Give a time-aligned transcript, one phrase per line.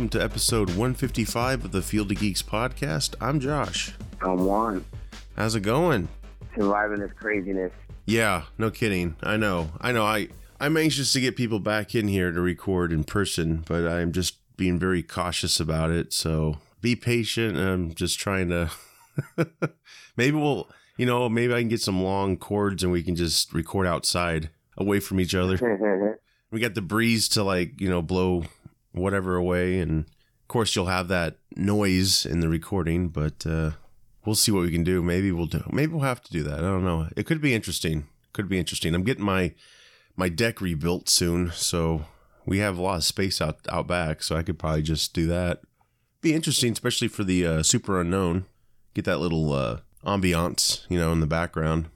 [0.00, 3.14] Welcome to episode 155 of the Field of Geeks podcast.
[3.20, 3.92] I'm Josh.
[4.22, 4.82] I'm Juan.
[5.36, 6.08] How's it going?
[6.56, 7.70] Surviving this craziness.
[8.06, 9.16] Yeah, no kidding.
[9.22, 9.72] I know.
[9.78, 10.06] I know.
[10.06, 14.10] I I'm anxious to get people back in here to record in person, but I'm
[14.10, 16.14] just being very cautious about it.
[16.14, 17.58] So be patient.
[17.58, 18.70] I'm just trying to.
[20.16, 23.52] maybe we'll, you know, maybe I can get some long cords and we can just
[23.52, 24.48] record outside,
[24.78, 26.18] away from each other.
[26.50, 28.44] we got the breeze to like you know blow
[28.92, 29.78] whatever away.
[29.78, 33.72] And of course you'll have that noise in the recording but uh
[34.24, 35.02] we'll see what we can do.
[35.02, 36.58] Maybe we'll do maybe we'll have to do that.
[36.58, 37.08] I don't know.
[37.16, 38.06] It could be interesting.
[38.32, 38.94] Could be interesting.
[38.94, 39.54] I'm getting my
[40.16, 42.04] my deck rebuilt soon so
[42.46, 45.26] we have a lot of space out out back so i could probably just do
[45.26, 45.60] that.
[46.20, 48.44] Be interesting especially for the uh, super unknown.
[48.94, 51.86] Get that little uh ambiance you know in the background.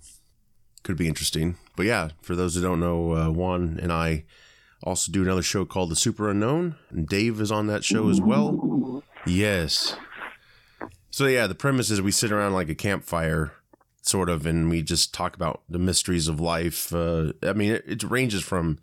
[0.82, 1.56] Could be interesting.
[1.76, 4.24] But yeah, for those who don't know, uh, Juan and I
[4.84, 8.20] also do another show called The Super Unknown, and Dave is on that show as
[8.20, 9.02] well.
[9.26, 9.96] Yes.
[11.10, 13.52] So yeah, the premise is we sit around like a campfire,
[14.02, 16.92] sort of, and we just talk about the mysteries of life.
[16.92, 18.78] Uh, I mean, it, it ranges from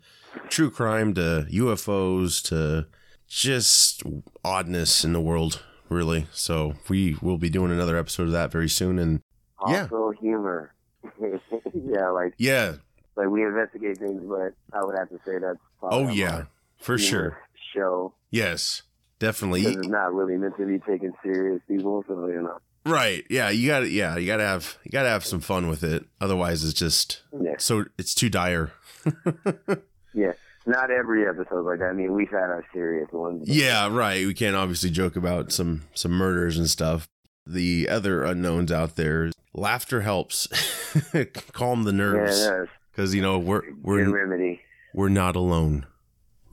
[0.48, 2.86] true crime to UFOs to
[3.28, 4.02] just
[4.44, 6.26] oddness in the world, really.
[6.32, 9.20] So we will be doing another episode of that very soon, and
[9.68, 9.82] Yeah.
[9.82, 10.74] Also humor.
[11.20, 12.74] yeah, like yeah,
[13.16, 16.44] like we investigate things, but I would have to say that's probably oh yeah,
[16.78, 17.38] for sure.
[17.74, 18.82] Show Yes,
[19.18, 19.62] definitely.
[19.62, 22.04] because it's not really meant to be taken serious, people.
[22.06, 23.24] So you know, Right.
[23.30, 23.50] Yeah.
[23.50, 23.88] You got to.
[23.88, 24.16] Yeah.
[24.16, 24.76] You got to have.
[24.84, 26.04] You got to have some fun with it.
[26.20, 28.72] Otherwise, it's just yeah, so it's too dire.
[30.14, 30.32] yeah.
[30.64, 31.86] Not every episode like that.
[31.86, 33.48] I mean, we've had our serious ones.
[33.48, 33.88] yeah.
[33.88, 34.26] Right.
[34.26, 37.08] We can't obviously joke about some some murders and stuff.
[37.46, 40.46] The other unknowns out there, laughter helps
[41.52, 44.60] calm the yeah, nerves that's because you know we're we're remedy.
[44.94, 45.86] we're not alone.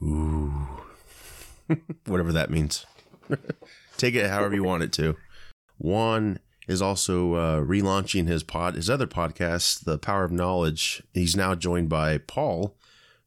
[0.02, 0.68] Ooh.
[2.06, 2.86] Whatever that means.
[3.96, 5.16] Take it however you want it to.
[5.78, 11.02] Juan is also uh, relaunching his pod, his other podcast, The Power of Knowledge.
[11.12, 12.76] He's now joined by Paul,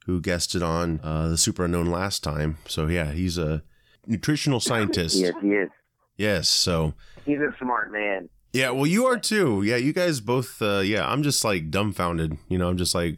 [0.05, 2.57] who guested on uh, the Super Unknown last time.
[2.67, 3.63] So yeah, he's a
[4.07, 5.15] nutritional scientist.
[5.15, 5.69] Yes, he is.
[6.17, 6.49] Yes.
[6.49, 6.93] So
[7.25, 8.29] He's a smart man.
[8.53, 9.63] Yeah, well, you are too.
[9.63, 10.61] Yeah, you guys both.
[10.61, 12.37] Uh, yeah, I'm just like dumbfounded.
[12.47, 13.17] You know, I'm just like,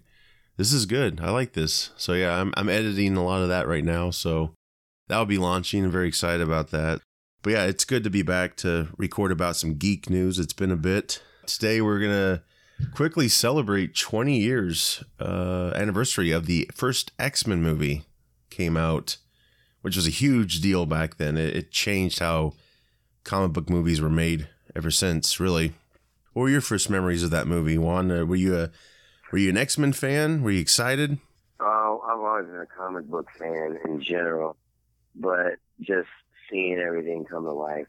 [0.55, 1.19] this is good.
[1.21, 1.91] I like this.
[1.97, 4.11] So yeah, I'm I'm editing a lot of that right now.
[4.11, 4.53] So
[5.09, 5.83] that'll be launching.
[5.83, 7.01] I'm very excited about that.
[7.41, 10.39] But yeah, it's good to be back to record about some geek news.
[10.39, 11.21] It's been a bit.
[11.45, 12.41] Today we're gonna
[12.93, 18.05] quickly celebrate 20 years uh, anniversary of the first X Men movie
[18.49, 19.17] came out,
[19.81, 21.37] which was a huge deal back then.
[21.37, 22.53] It, it changed how
[23.25, 25.39] comic book movies were made ever since.
[25.39, 25.73] Really,
[26.33, 28.11] what were your first memories of that movie, Juan?
[28.11, 28.69] Uh, were you a
[29.31, 30.41] were you an X Men fan?
[30.43, 31.17] Were you excited?
[31.59, 34.57] Oh, I've always been a comic book fan in general,
[35.15, 36.09] but just
[36.51, 37.87] seeing everything come to life,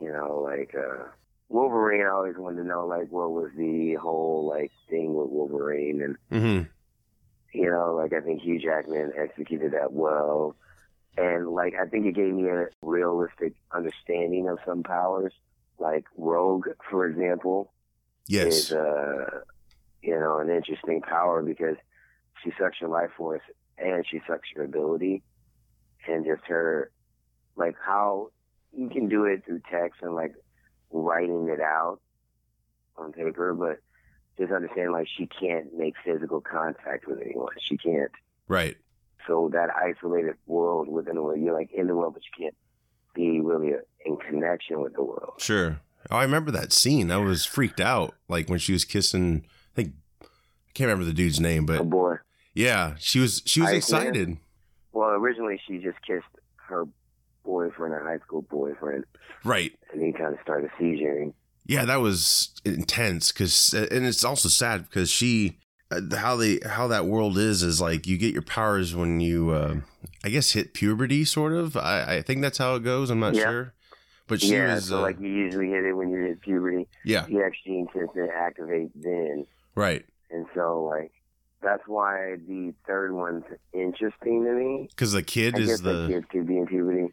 [0.00, 1.04] you know, like uh
[1.48, 2.02] Wolverine.
[2.06, 6.16] I always wanted to know like what was the whole like thing with Wolverine, and
[6.30, 7.58] Mm-hmm.
[7.58, 10.54] you know, like I think Hugh Jackman executed that well,
[11.16, 15.32] and like I think it gave me a realistic understanding of some powers,
[15.80, 17.72] like Rogue, for example
[18.28, 18.46] Yes.
[18.70, 19.40] is uh
[20.02, 21.76] you know an interesting power because
[22.44, 23.42] she sucks your life force
[23.76, 25.22] and she sucks your ability
[26.06, 26.90] and just her
[27.56, 28.28] like how
[28.72, 30.32] you can do it through text and like
[30.92, 31.98] writing it out
[32.96, 33.78] on paper but
[34.38, 38.12] just understand like she can't make physical contact with anyone she can't
[38.46, 38.76] Right.
[39.26, 42.56] so that isolated world within the world you're like in the world but you can't
[43.14, 43.72] be really
[44.06, 45.80] in connection with the world Sure.
[46.10, 47.10] Oh, I remember that scene.
[47.10, 49.44] I was freaked out, like when she was kissing.
[49.72, 49.92] I think
[50.22, 50.26] I
[50.74, 52.16] can't remember the dude's name, oh but boy
[52.54, 53.76] yeah, she was she was Iceman.
[53.78, 54.36] excited.
[54.92, 56.24] Well, originally she just kissed
[56.56, 56.84] her
[57.44, 59.04] boyfriend, her high school boyfriend,
[59.44, 59.72] Right.
[59.92, 61.32] and he kind of started seizuring.
[61.66, 65.58] Yeah, that was intense because, and it's also sad because she,
[66.16, 69.76] how they, how that world is, is like you get your powers when you, uh,
[70.24, 71.76] I guess, hit puberty, sort of.
[71.76, 73.10] I, I think that's how it goes.
[73.10, 73.42] I'm not Yeah.
[73.42, 73.74] sure,
[74.28, 76.86] but she yeah, was, so uh, like you usually hit it when you hit puberty.
[77.04, 81.12] yeah, The X gene tends to activate then, right, and so like
[81.62, 84.86] that's why the third one's interesting to me.
[84.90, 87.08] Because the kid I is the the kid could be in puberty.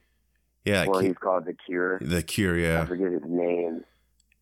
[0.66, 1.98] yeah well, he's called the Cure.
[2.00, 2.56] the cure.
[2.56, 3.84] I Yeah, forget his name.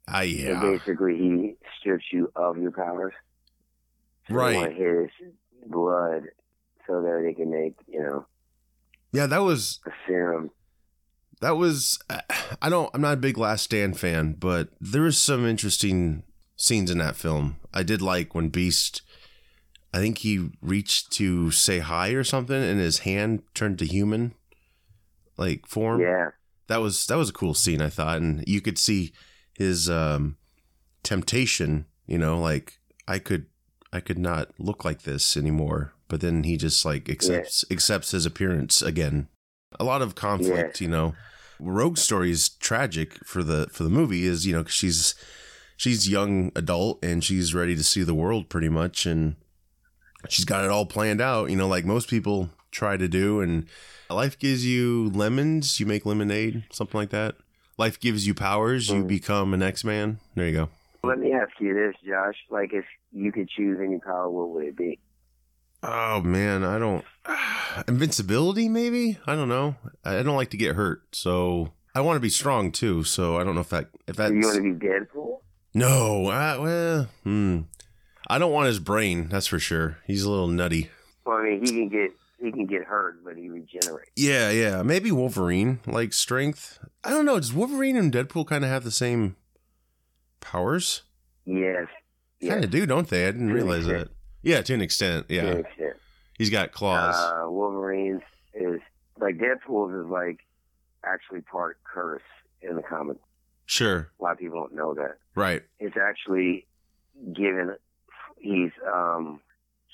[0.08, 3.14] And yeah, basically, he strips you of your powers.
[4.28, 4.76] So Right.
[4.76, 5.10] his
[5.68, 6.24] blood
[6.88, 8.26] so that they can make, you know,
[9.12, 9.28] yeah.
[9.28, 10.52] That was a serum.
[11.42, 12.00] that was
[12.62, 16.24] I don't I'm not a big Last Stand fan, but there was some interesting
[16.58, 17.58] scenes in that film.
[17.74, 19.02] I did like when Beast
[19.94, 24.34] I think he reached to say hi or something and his hand turned to human
[25.38, 26.02] like form.
[26.02, 26.32] Yeah.
[26.68, 29.14] That was that was a cool scene I thought and you could see
[29.58, 30.38] his um
[31.04, 33.46] temptation, you know, like I could
[33.96, 38.26] I could not look like this anymore, but then he just like accepts accepts his
[38.26, 39.30] appearance again.
[39.80, 41.16] A lot of conflict, you know.
[41.62, 45.16] Rogue story is tragic for the for the movie is you know 'cause she's
[45.78, 49.06] she's young adult and she's ready to see the world pretty much.
[49.06, 49.38] And
[50.28, 53.40] she's got it all planned out you know like most people try to do.
[53.40, 53.66] And
[54.10, 57.36] life gives you lemons you make lemonade something like that.
[57.78, 59.08] Life gives you powers you Mhm.
[59.08, 60.20] become an x-man.
[60.36, 60.70] There you go
[61.08, 62.36] Let me ask you this, Josh.
[62.50, 65.00] Like, if you could choose any power, what would it be?
[65.88, 67.06] oh man i don't
[67.88, 72.22] invincibility maybe i don't know i don't like to get hurt so i want to
[72.22, 74.32] be strong too so i don't know if that if that.
[74.32, 75.40] You want to be Deadpool?
[75.76, 77.62] No, uh, well, hmm.
[78.28, 79.28] I don't want his brain.
[79.28, 79.98] That's for sure.
[80.08, 80.90] He's a little nutty.
[81.26, 84.12] Well, I mean, he can get he can get hurt, but he regenerates.
[84.16, 84.84] Yeah, yeah.
[84.84, 86.80] Maybe Wolverine, like strength.
[87.04, 87.38] I don't know.
[87.38, 89.36] Does Wolverine and Deadpool kind of have the same
[90.40, 91.04] powers?
[91.46, 91.88] Yes.
[92.46, 93.28] Kind of do, don't they?
[93.28, 94.10] I didn't To realize that.
[94.44, 95.28] Yeah, to an extent.
[95.30, 95.96] To Yeah, an extent.
[96.38, 97.16] he's got claws.
[97.16, 98.22] Uh, Wolverine's
[98.54, 98.80] is
[99.20, 100.40] like Deadpool's is like
[101.04, 102.22] actually part curse
[102.62, 103.18] in the comic.
[103.66, 104.12] sure.
[104.20, 105.18] A lot of people don't know that.
[105.36, 105.64] Right.
[105.80, 106.68] It's actually
[107.34, 107.76] given.
[108.38, 109.40] He's um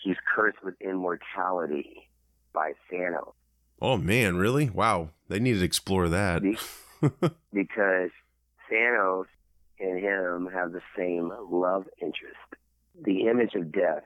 [0.03, 2.09] he's cursed with immortality
[2.53, 3.33] by Thanos
[3.81, 4.69] Oh man, really?
[4.69, 5.09] Wow.
[5.29, 6.41] They need to explore that.
[6.43, 6.57] Be-
[7.53, 8.09] because
[8.71, 9.25] Thanos
[9.81, 12.37] and him have the same love interest.
[13.03, 14.03] The image of death,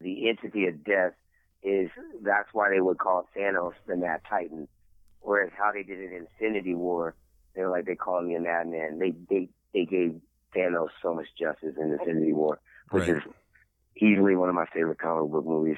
[0.00, 1.12] the entity of death,
[1.62, 1.90] is
[2.22, 4.66] that's why they would call Thanos the Mad Titan.
[5.20, 7.14] Whereas how they did it in Infinity War,
[7.54, 8.98] they were like they called him a madman.
[8.98, 10.20] They they they gave
[10.56, 12.58] Thanos so much justice in Infinity War,
[12.90, 13.16] which Right.
[13.18, 13.22] is
[13.96, 15.76] easily one of my favorite comic book movies.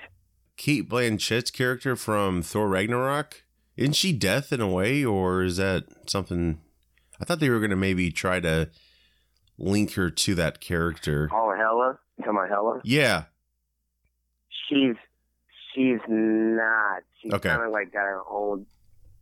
[0.57, 3.43] Cate Blanchett's character from Thor Ragnarok,
[3.77, 6.61] isn't she death in a way, or is that something?
[7.21, 8.71] I thought they were going to maybe try to
[9.63, 11.31] link her to that character.
[11.33, 12.81] Oh, Hela, you talking about Hela?
[12.85, 13.25] Yeah.
[14.69, 14.97] she's
[15.75, 17.03] she's not.
[17.21, 17.49] She's Okay.
[17.49, 18.67] kind of like got her own.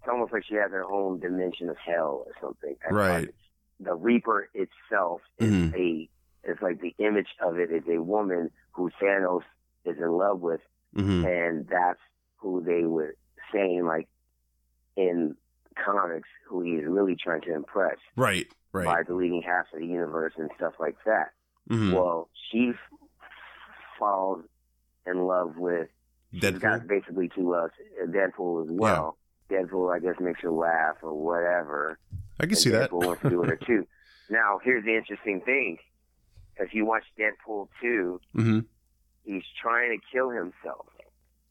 [0.01, 2.75] It's almost like she has her own dimension of hell or something.
[2.83, 3.35] That's Right.
[3.81, 5.75] The Reaper itself is Mhm.
[5.75, 6.09] a.
[6.45, 9.43] It's like the image of it is a woman who Thanos
[9.85, 10.61] is in love with,
[10.95, 12.01] hmm and that's
[12.37, 13.15] who they were
[13.53, 14.09] saying like
[14.97, 15.37] in
[15.77, 18.47] comics who he's really trying to impress Right.
[18.73, 19.07] By Right.
[19.07, 21.33] deleting half of the universe and stuff like that.
[21.69, 22.73] hmm Well, she
[23.99, 24.45] falls
[25.07, 25.89] in love with
[26.33, 26.87] She's got Deadpool.
[26.89, 27.69] basically two uh,
[28.07, 29.19] Deadpool as well.
[29.51, 31.99] Deadpool, I guess, makes her laugh or whatever.
[32.39, 32.91] I can and see that.
[32.91, 33.87] Deadpool wants to do with her too.
[34.33, 35.79] Now, here's the interesting thing:
[36.57, 38.61] if you watch Deadpool two, hmm
[39.25, 40.87] he's trying to kill himself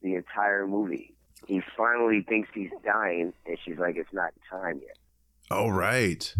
[0.02, 1.14] the entire movie.
[1.46, 4.96] He finally thinks he's dying, and she's like, "It's not time yet."
[5.50, 6.34] Oh, right.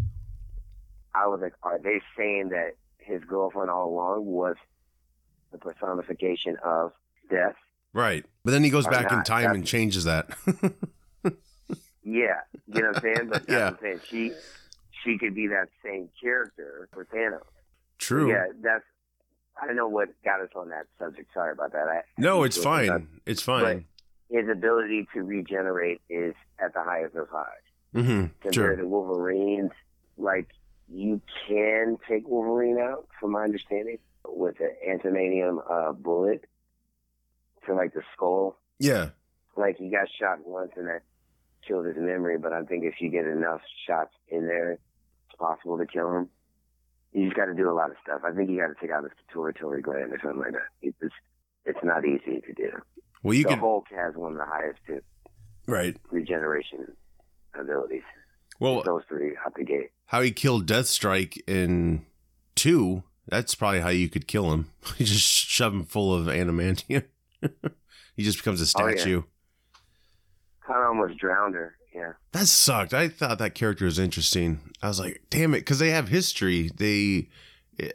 [1.23, 4.57] I was like, "Are they saying that his girlfriend all along was
[5.53, 6.93] the personification of
[7.29, 7.57] death?"
[7.93, 8.25] Right.
[8.45, 10.31] But then he goes back in time That's- and changes that.
[12.03, 13.29] Yeah, you know what I'm saying?
[13.29, 13.65] But that's Yeah.
[13.67, 14.01] what I'm saying.
[14.09, 14.33] She
[15.05, 17.43] she could be that same character for Thanos.
[17.99, 18.31] True.
[18.31, 18.85] Yeah, that's
[19.61, 21.33] I don't know what got us on that subject.
[21.35, 21.89] Sorry about that.
[21.89, 23.09] I, No, it's But fine.
[23.27, 23.85] It's fine.
[24.31, 27.47] His ability to regenerate is at the highest of highs.
[27.93, 28.77] hmm Compared Sure.
[28.77, 29.73] to Wolverine's,
[30.17, 30.49] like
[30.93, 36.45] you can take Wolverine out, from my understanding, with an adamantium uh, bullet
[37.67, 38.57] to like the skull.
[38.79, 39.11] Yeah.
[39.57, 41.03] like he got shot once and that
[41.67, 45.77] killed his memory, but I think if you get enough shots in there, it's possible
[45.79, 46.29] to kill him.
[47.13, 48.23] You just got to do a lot of stuff.
[48.25, 50.69] I think you got to take out his pituitary gland or something like that.
[50.81, 51.15] It's
[51.67, 52.71] it's not easy to do.
[53.23, 53.59] Well, you the can.
[53.59, 55.01] Hulk has one of the highest too,
[55.67, 55.97] Right.
[56.11, 56.97] regeneration
[57.59, 58.03] abilities.
[58.61, 59.91] Well, Those three out the gate.
[60.07, 62.05] how he killed Deathstrike in
[62.55, 64.71] two, that's probably how you could kill him.
[64.99, 67.05] You just shove him full of adamantium.
[68.17, 68.97] he just becomes a Oh, yeah.
[68.97, 69.23] statue.
[70.67, 71.75] Kind of almost drowned her.
[71.95, 72.13] Yeah.
[72.33, 72.95] That sucked.
[72.95, 74.61] I thought that character was interesting.
[74.83, 76.71] I was like, damn it, because they have history.
[76.77, 77.29] They,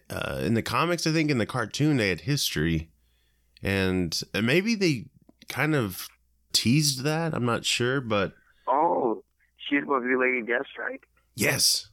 [0.10, 2.90] uh, in the comics, I think in the cartoon, they had history,
[3.64, 5.06] and maybe they
[5.48, 6.08] kind of
[6.52, 7.34] teased that.
[7.34, 8.34] I'm not sure, but
[9.70, 11.02] She's supposed to be Lady Deathstrike.
[11.36, 11.90] yes,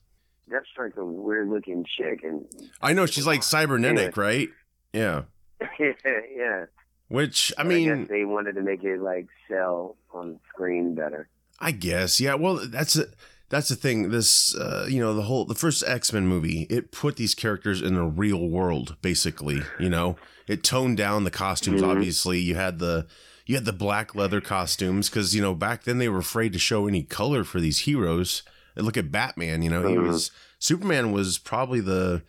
[0.50, 2.45] Deathstrike's a weird looking chick, and
[2.81, 4.49] I know she's like cybernetic, right?
[4.93, 5.23] Yeah.
[5.79, 6.64] yeah.
[7.09, 11.29] Which I But mean, guess they wanted to make it like sell on screen better.
[11.59, 12.35] I guess, yeah.
[12.35, 13.07] Well, that's a,
[13.49, 14.11] that's the thing.
[14.11, 17.81] This, uh, you know, the whole the first X Men movie, it put these characters
[17.83, 19.61] in the real world, basically.
[19.79, 21.83] You know, it toned down the costumes.
[21.83, 21.88] Mhm.
[21.88, 23.07] Obviously, you had the
[23.46, 26.58] you had the black leather costumes because you know back then they were afraid to
[26.58, 28.42] show any color for these heroes.
[28.75, 29.61] And look at Batman.
[29.62, 30.06] You know, he Mhm.
[30.08, 32.22] was Superman was probably the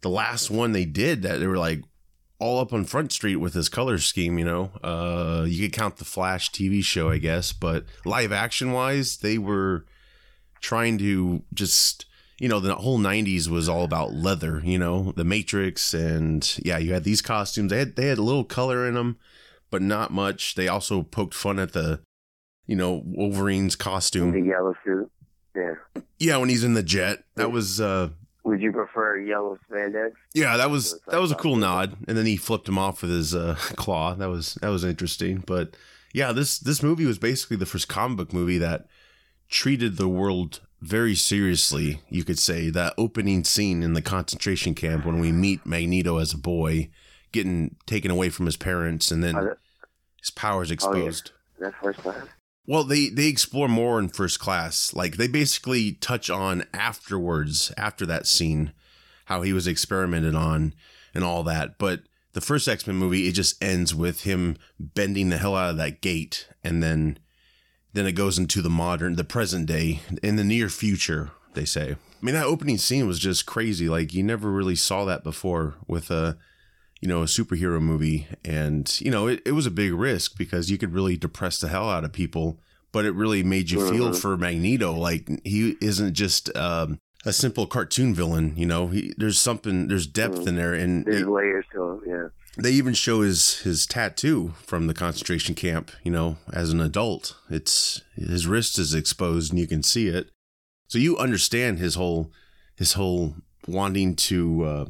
[0.00, 1.82] the last one they did that they were like
[2.38, 4.70] all up on Front Street with his color scheme, you know.
[4.82, 9.38] Uh you could count the Flash TV show, I guess, but live action wise, they
[9.38, 9.84] were
[10.60, 12.06] trying to just
[12.40, 16.78] you know, the whole 90s was all about leather, you know, the Matrix and yeah,
[16.78, 17.70] you had these costumes.
[17.70, 19.18] They had they had a little color in them,
[19.74, 20.54] but not much.
[20.54, 21.98] They also poked fun at the
[22.66, 24.30] you know, Wolverine's costume.
[24.30, 25.10] The yellow suit.
[25.56, 25.74] Yeah.
[26.18, 27.24] Yeah, when he's in the jet.
[27.34, 28.10] That was uh
[28.44, 30.12] Would you prefer yellow spandex?
[30.32, 33.10] Yeah, that was that was a cool nod, and then he flipped him off with
[33.10, 34.14] his uh, claw.
[34.14, 35.42] That was that was interesting.
[35.44, 35.76] But
[36.12, 38.86] yeah, this this movie was basically the first comic book movie that
[39.48, 42.00] treated the world very seriously.
[42.08, 46.32] You could say that opening scene in the concentration camp when we meet Magneto as
[46.32, 46.90] a boy,
[47.32, 49.58] getting taken away from his parents, and then that-
[50.24, 51.32] his powers oh, exposed.
[51.58, 52.26] That's first class.
[52.66, 54.94] Well, they they explore more in first class.
[54.94, 58.72] Like they basically touch on afterwards, after that scene,
[59.26, 60.74] how he was experimented on
[61.14, 61.78] and all that.
[61.78, 62.00] But
[62.32, 65.76] the first X Men movie, it just ends with him bending the hell out of
[65.76, 67.18] that gate, and then
[67.92, 71.32] then it goes into the modern, the present day, in the near future.
[71.52, 71.92] They say.
[71.92, 73.90] I mean, that opening scene was just crazy.
[73.90, 76.38] Like you never really saw that before with a
[77.00, 78.26] you know, a superhero movie.
[78.44, 81.68] And, you know, it, it was a big risk because you could really depress the
[81.68, 82.58] hell out of people,
[82.92, 84.16] but it really made you feel Mhm.
[84.20, 84.92] for Magneto.
[84.92, 90.06] Like he isn't just um, a simple cartoon villain, you know, he, there's something, there's
[90.06, 90.46] depth Mhm.
[90.48, 90.74] in there.
[90.74, 92.00] And There's it- layers to him.
[92.06, 92.28] Yeah.
[92.56, 97.34] they even show his, his tattoo from the concentration camp, you know, as an adult.
[97.50, 100.30] It's his wrist is exposed and you can see it.
[100.86, 102.30] So you understand his whole,
[102.76, 103.34] his whole
[103.66, 104.84] wanting to, uh,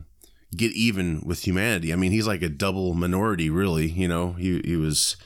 [0.56, 1.92] get even with humanity.
[1.92, 3.88] I mean, he's like a double minority, really.
[3.88, 5.16] You know, he he was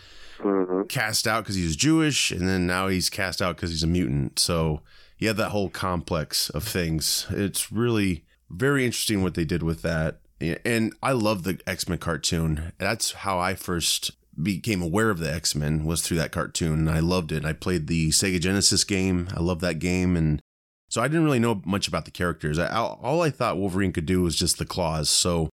[0.40, 3.82] hmm cast out because he was Jewish, and then now he's cast out because he's
[3.82, 4.38] a mutant.
[4.38, 4.80] So
[5.20, 7.26] have that whole complex of things.
[7.30, 10.20] It's really very interesting what they did with that.
[10.40, 12.72] And I love the X Men cartoon.
[12.78, 16.90] That's how I first became aware of the X Men was through that cartoon, and
[16.90, 17.44] I loved it.
[17.44, 19.28] I played the Sega Genesis game.
[19.34, 20.40] I love that game, and
[20.88, 22.58] so I didn't really know much about the characters.
[22.58, 25.08] I, all I thought Wolverine could do was just the claws.
[25.10, 25.48] So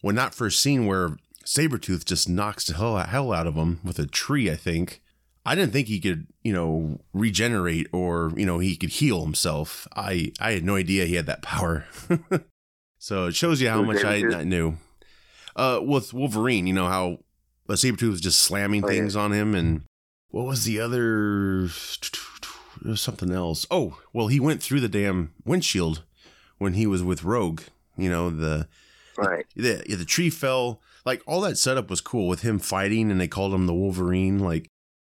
[0.00, 3.98] when that first scene where Sabretooth just knocks the hell, hell out of him with
[3.98, 5.00] a tree, I think.
[5.44, 9.86] I didn't think he could, you know, regenerate or, you know, he could heal himself.
[9.94, 11.84] I, I had no idea he had that power.
[12.98, 14.76] so it shows you how much I, knew.
[15.54, 17.18] Uh, with Wolverine, you know, how
[17.68, 18.94] Sabretooth was just slamming Oh, yeah.
[19.00, 19.54] things on him.
[19.54, 19.82] And
[20.30, 21.68] what was the other?
[22.86, 23.66] There was something else.
[23.68, 26.04] Oh, well, he went through the damn windshield
[26.58, 27.62] when he was with Rogue.
[27.96, 28.68] You know, the
[29.18, 29.44] Right.
[29.56, 30.80] the yeah, the tree fell.
[31.04, 34.38] Like all that setup was cool with him fighting, and they called him the Wolverine.
[34.38, 34.70] Like,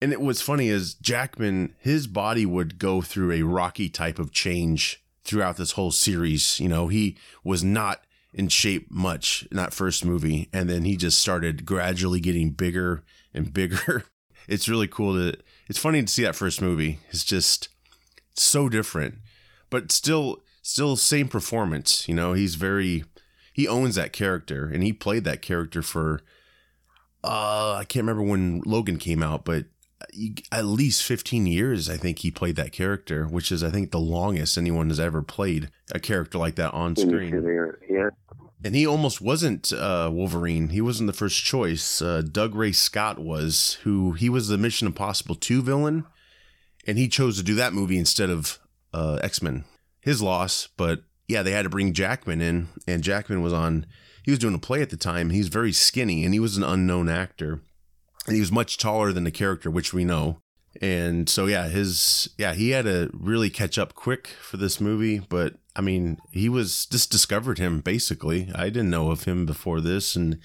[0.00, 4.30] and it was funny is Jackman, his body would go through a rocky type of
[4.30, 6.61] change throughout this whole series.
[6.61, 10.96] You know, he was not in shape much in that first movie, and then he
[10.96, 13.02] just started gradually getting bigger
[13.35, 14.04] and bigger.
[14.49, 15.37] It's really cool to.
[15.68, 17.00] It's funny to see that first movie.
[17.11, 17.68] It's just
[18.35, 19.16] so different,
[19.70, 22.08] but still, still same performance.
[22.08, 23.04] You know, he's very
[23.52, 26.20] he owns that character and he played that character for
[27.25, 29.64] uh I can't remember when Logan came out, but
[30.52, 33.99] at least 15 years I think he played that character, which is I think the
[33.99, 37.32] longest anyone has ever played a character like that on screen.
[37.88, 38.11] Yeah.
[38.65, 40.71] And he almost wasn't uh, Wolverine.
[40.71, 42.01] He wasn't the first choice.
[42.01, 46.07] Uh, Dougray Scott was, who he was the Mission Impossible 2 villain,
[46.87, 48.59] and he chose to do that movie instead of
[48.95, 49.65] uh, X Men.
[50.01, 53.87] His loss, but yeah, they had to bring Jackman in, and Jackman was on.
[54.23, 55.31] He was doing a play at the time.
[55.31, 57.61] He's very skinny, and he was an unknown actor,
[58.27, 60.41] and he was much taller than the character, which we know.
[60.80, 65.18] And so yeah, his yeah, he had to really catch up quick for this movie,
[65.18, 68.50] but I mean, he was just discovered him basically.
[68.54, 70.38] I didn't know of him before this and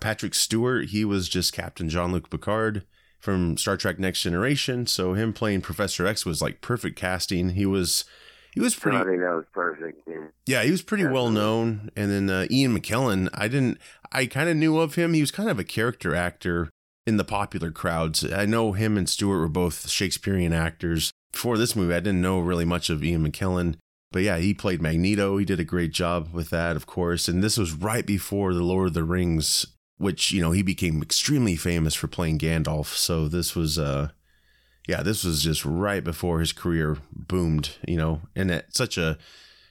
[0.00, 2.84] Patrick Stewart, he was just Captain Jean-Luc Picard
[3.20, 7.50] from Star Trek Next Generation, so him playing Professor X was like perfect casting.
[7.50, 8.04] He was
[8.52, 8.98] he was pretty.
[8.98, 10.06] I think that was perfect.
[10.06, 10.26] Yeah.
[10.46, 11.90] Yeah, he was pretty well known.
[11.96, 13.78] And then uh, Ian McKellen, I didn't,
[14.12, 15.14] I kind of knew of him.
[15.14, 16.70] He was kind of a character actor
[17.06, 18.24] in the popular crowds.
[18.30, 21.12] I know him and Stewart were both Shakespearean actors.
[21.32, 23.76] Before this movie, I didn't know really much of Ian McKellen.
[24.12, 25.36] But yeah, he played Magneto.
[25.36, 27.26] He did a great job with that, of course.
[27.26, 29.66] And this was right before The Lord of the Rings,
[29.98, 32.94] which, you know, he became extremely famous for playing Gandalf.
[32.94, 34.10] So this was, uh,
[34.86, 39.18] yeah, this was just right before his career boomed, you know, and at such a,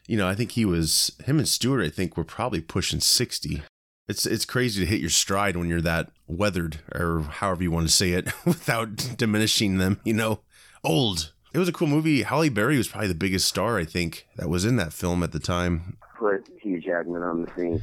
[0.07, 1.85] you know, I think he was him and Stewart.
[1.85, 3.63] I think were probably pushing sixty.
[4.07, 7.87] It's it's crazy to hit your stride when you're that weathered, or however you want
[7.87, 9.99] to say it, without diminishing them.
[10.03, 10.41] You know,
[10.83, 11.31] old.
[11.53, 12.23] It was a cool movie.
[12.23, 15.31] Halle Berry was probably the biggest star I think that was in that film at
[15.31, 15.97] the time.
[16.17, 17.81] Put Hugh Jackman on the scene.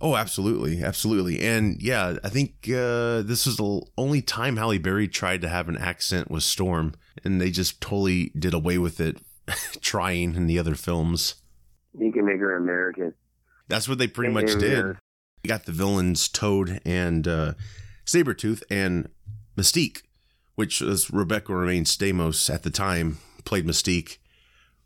[0.00, 5.06] Oh, absolutely, absolutely, and yeah, I think uh, this was the only time Halle Berry
[5.06, 9.18] tried to have an accent was Storm, and they just totally did away with it,
[9.80, 11.36] trying in the other films.
[11.96, 13.14] He can make her American.
[13.68, 14.96] That's what they pretty much did.
[15.42, 17.54] You got the villains Toad and uh,
[18.06, 19.08] Sabretooth and
[19.56, 20.02] Mystique,
[20.54, 24.18] which was Rebecca Romijn Stamos at the time, played Mystique.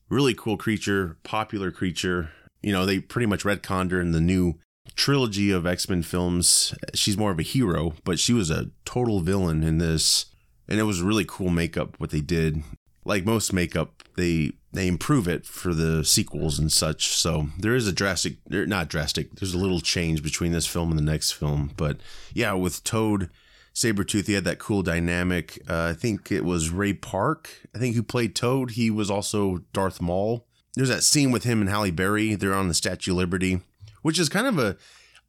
[0.09, 2.31] Really cool creature, popular creature.
[2.63, 4.59] You know, they pretty much retconned her in the new
[4.95, 6.75] trilogy of X Men films.
[6.95, 10.27] She's more of a hero, but she was a total villain in this.
[10.69, 12.63] And it was really cool makeup what they did.
[13.05, 17.09] Like most makeup, they they improve it for the sequels and such.
[17.09, 19.35] So there is a drastic, er, not drastic.
[19.35, 21.73] There's a little change between this film and the next film.
[21.77, 21.99] But
[22.35, 23.31] yeah, with Toad,
[23.75, 25.59] Sabretooth, he had that cool dynamic.
[25.69, 27.51] Uh, I think it was Ray Park.
[27.75, 28.73] I think who played Toad.
[28.73, 30.47] He was also Darth Maul.
[30.75, 32.35] There's that scene with him and Halle Berry.
[32.35, 33.61] They're on the Statue of Liberty,
[34.03, 34.77] which is kind of a.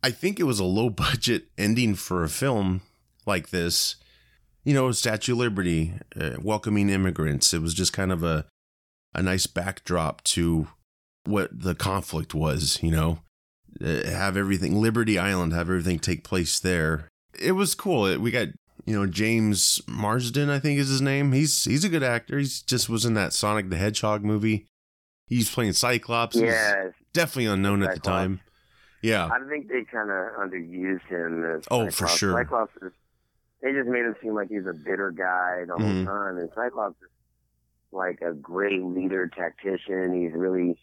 [0.04, 2.82] I think it was a low budget ending for a film
[3.26, 3.96] like this.
[4.66, 7.54] You know, Statue of Liberty, uh, welcoming immigrants.
[7.54, 8.46] It was just kind of a
[9.18, 10.68] a nice backdrop to
[11.26, 13.20] what the conflict was, you know.
[13.84, 17.10] Uh, have everything Liberty Island, have everything take place there.
[17.38, 18.06] It was cool.
[18.08, 18.48] It, we got,
[18.86, 21.34] you know, James Marsden, I think is his name.
[21.34, 22.40] He's he's a good actor.
[22.40, 24.66] He's just was in that Sonic the Hedgehog movie.
[25.28, 26.38] He's playing Cyclops.
[26.38, 28.40] Yeah, definitely unknown at the time.
[29.04, 29.26] Yeah.
[29.32, 31.44] I think they kind of underused him.
[31.44, 32.34] As Oh, for sure.
[32.34, 32.92] Cyclops is,
[33.62, 36.06] they just made him seem like he's a bitter guy the whole Mhm.
[36.06, 37.10] time, and Cyclops is
[37.92, 40.14] like a great leader, tactician.
[40.22, 40.78] He's really,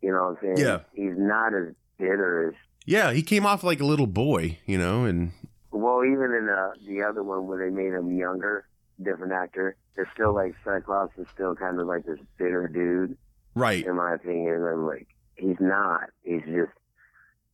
[0.00, 0.80] you know, what I'm saying, Yeah.
[0.94, 2.54] he's not as bitter as.
[2.84, 5.32] Yeah, he came off like a little boy, you know, and
[5.70, 8.66] Well, even in the the other one where they made him younger,
[9.02, 13.16] different actor, it's still like Cyclops is still kind of like this bitter dude.
[13.54, 13.84] right.
[13.86, 14.64] in my opinion.
[14.66, 16.10] I'm like, he's not.
[16.24, 16.72] He's just,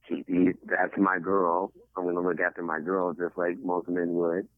[0.07, 1.73] he, he, that's my girl.
[1.97, 4.49] I'm going to look after my girl just like most men would.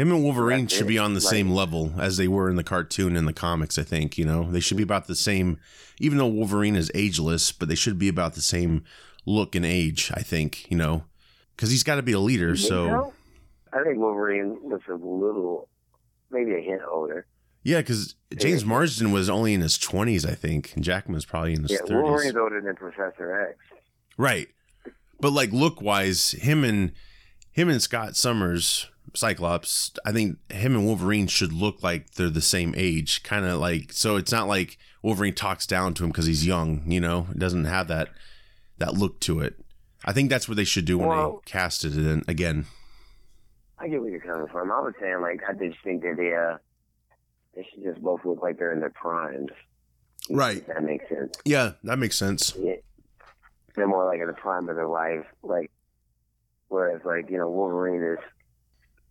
[0.00, 2.64] Him and Wolverine should be on the Like- same level as they were in the
[2.64, 4.50] cartoon and the comics, I think, you know.
[4.50, 5.58] They should be about the same
[5.98, 8.82] even though Wolverine is ageless, but they should be about the same
[9.26, 11.04] look and age, I think, you know.
[11.58, 13.12] Cuz he's got to be a leader, so
[13.74, 15.68] I think Wolverine looks a little,
[16.30, 17.26] maybe a hint older.
[17.62, 21.62] yeah, cuz James Marsden was only in his 20s, I think, and Jackman's probably in
[21.64, 22.02] his Yeah, 30s.
[22.02, 23.58] Wolverine's older than Professor X.
[24.16, 24.48] Right.
[25.20, 26.92] But like look wise, him and
[27.52, 32.40] him and Scott Summers, Cyclops, I think him and Wolverine should look like they're the
[32.40, 33.22] same age.
[33.22, 36.82] Kind of like so it's not like Wolverine talks down to him because he's young,
[36.86, 37.26] you know?
[37.30, 38.08] It doesn't have that
[38.78, 39.54] that look to it.
[40.04, 42.66] I think that's what they should do when Well- they cast it in again.
[43.78, 44.70] I get where you're coming from.
[44.70, 46.58] I was saying, like, I just think that they, uh,
[47.56, 49.48] they should just both look like they're in their primes.
[50.28, 50.66] Right.
[50.66, 51.38] That makes sense.
[51.46, 52.54] Yeah, that makes sense.
[52.58, 52.74] Yeah.
[53.74, 55.24] They're more like in the prime of their life.
[55.42, 55.70] Like,
[56.68, 58.18] whereas, like, you know, Wolverine is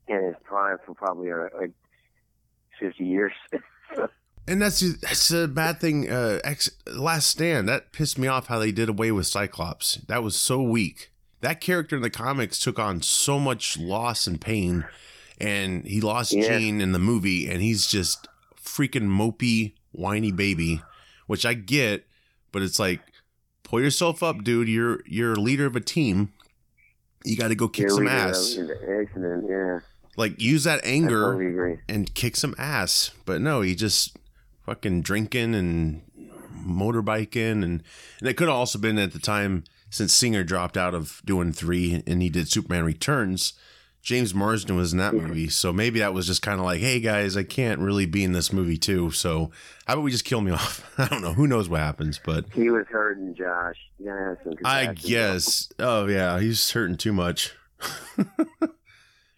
[0.10, 1.72] in his prime for probably uh, like
[2.80, 3.34] 50 years.
[4.48, 6.10] And that's that's a bad thing.
[6.10, 9.98] Uh, X, Last Stand that pissed me off how they did away with Cyclops.
[10.08, 11.12] That was so weak.
[11.41, 14.86] That character in the comics took on so much loss and pain,
[15.39, 16.58] and he lost Yeah.
[16.58, 18.28] Jean in the movie, and he's just
[18.60, 20.82] freaking mopey, whiny baby,
[21.28, 22.08] which I get,
[22.52, 23.02] but it's like,
[23.62, 24.67] pull yourself up, dude.
[24.67, 26.34] You're you're a leader of a team.
[27.24, 28.58] You got to go kick Yeah, some ass.
[28.58, 29.80] yeah.
[30.19, 33.12] Like use that anger and kick some ass.
[33.23, 34.17] But no, he just
[34.65, 36.01] fucking drinking and
[36.53, 37.82] motorbiking and
[38.19, 41.53] and it could have also been at the time since Singer dropped out of doing
[41.53, 43.53] three and he did Superman Returns.
[44.01, 46.99] James Marsden was in that movie, so maybe that was just kind of like, "Hey
[46.99, 49.51] guys, I can't really be in this movie too, so
[49.88, 51.34] how about we just kill me off?" I don't know.
[51.34, 53.75] Who knows what happens, but He was hurting Josh.
[53.99, 55.71] You gotta have some I guess.
[55.79, 57.53] Oh yeah, he's hurting too much.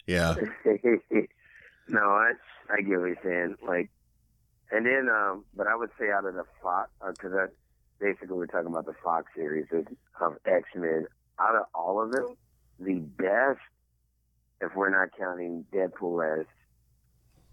[0.06, 0.34] yeah,
[1.88, 2.32] no, I
[2.70, 3.56] I get what you're saying.
[3.66, 3.90] Like,
[4.70, 7.46] And then, um, but I would say out of the Fox, because uh,
[8.00, 9.86] basically we're talking about the Fox series of,
[10.20, 11.06] of X Men.
[11.40, 12.36] Out of all of them,
[12.78, 13.60] the best,
[14.60, 16.46] if we're not counting Deadpool as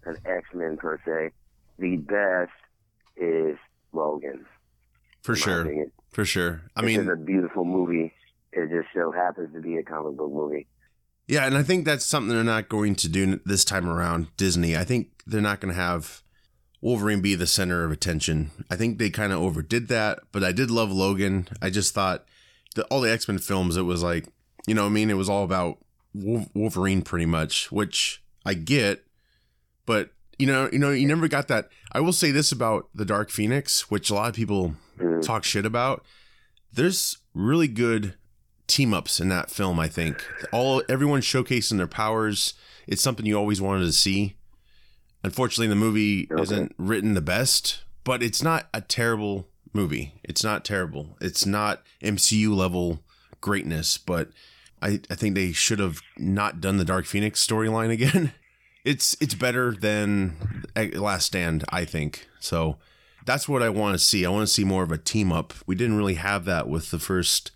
[0.04, 1.32] an X Men per se,
[1.78, 2.52] the best
[3.16, 3.56] is
[3.92, 4.44] Logan.
[5.22, 5.62] For sure.
[5.62, 5.92] opinion.
[6.12, 6.62] For sure.
[6.76, 8.12] I This mean, it's a beautiful movie.
[8.52, 10.66] It just so happens to be a comic book movie.
[11.30, 14.36] Yeah, and I think that's something they're not going to do this time around.
[14.36, 16.22] Disney, I think they're not going to have
[16.80, 18.50] Wolverine be the center of attention.
[18.68, 21.46] I think they kind of overdid that, but I did love Logan.
[21.62, 22.24] I just thought
[22.74, 24.26] the, all the X Men films, it was like,
[24.66, 25.78] you know, what I mean, it was all about
[26.14, 29.04] Wolverine pretty much, which I get,
[29.86, 31.68] but you know, you know, you never got that.
[31.92, 35.22] I will say this about the Dark Phoenix, which a lot of people Mhm.
[35.22, 36.04] talk shit about.
[36.72, 38.14] There's really good
[38.70, 39.78] team ups in that film.
[39.78, 42.54] I think all everyone showcasing their powers.
[42.86, 44.36] It's something you always wanted to see.
[45.22, 46.42] Unfortunately, the movie Okay.
[46.42, 50.14] isn't written the best, but it's not a terrible movie.
[50.24, 51.16] It's not terrible.
[51.20, 53.00] It's not MCU level
[53.40, 54.30] greatness, but
[54.82, 58.32] I, I think they should have not done the Dark Phoenix storyline again.
[58.84, 60.36] It's it's better than
[60.94, 62.26] Last Stand, I think.
[62.40, 62.78] So
[63.26, 64.24] that's what I want to see.
[64.24, 65.52] I want to see more of a team up.
[65.66, 67.50] We didn't really have that with the first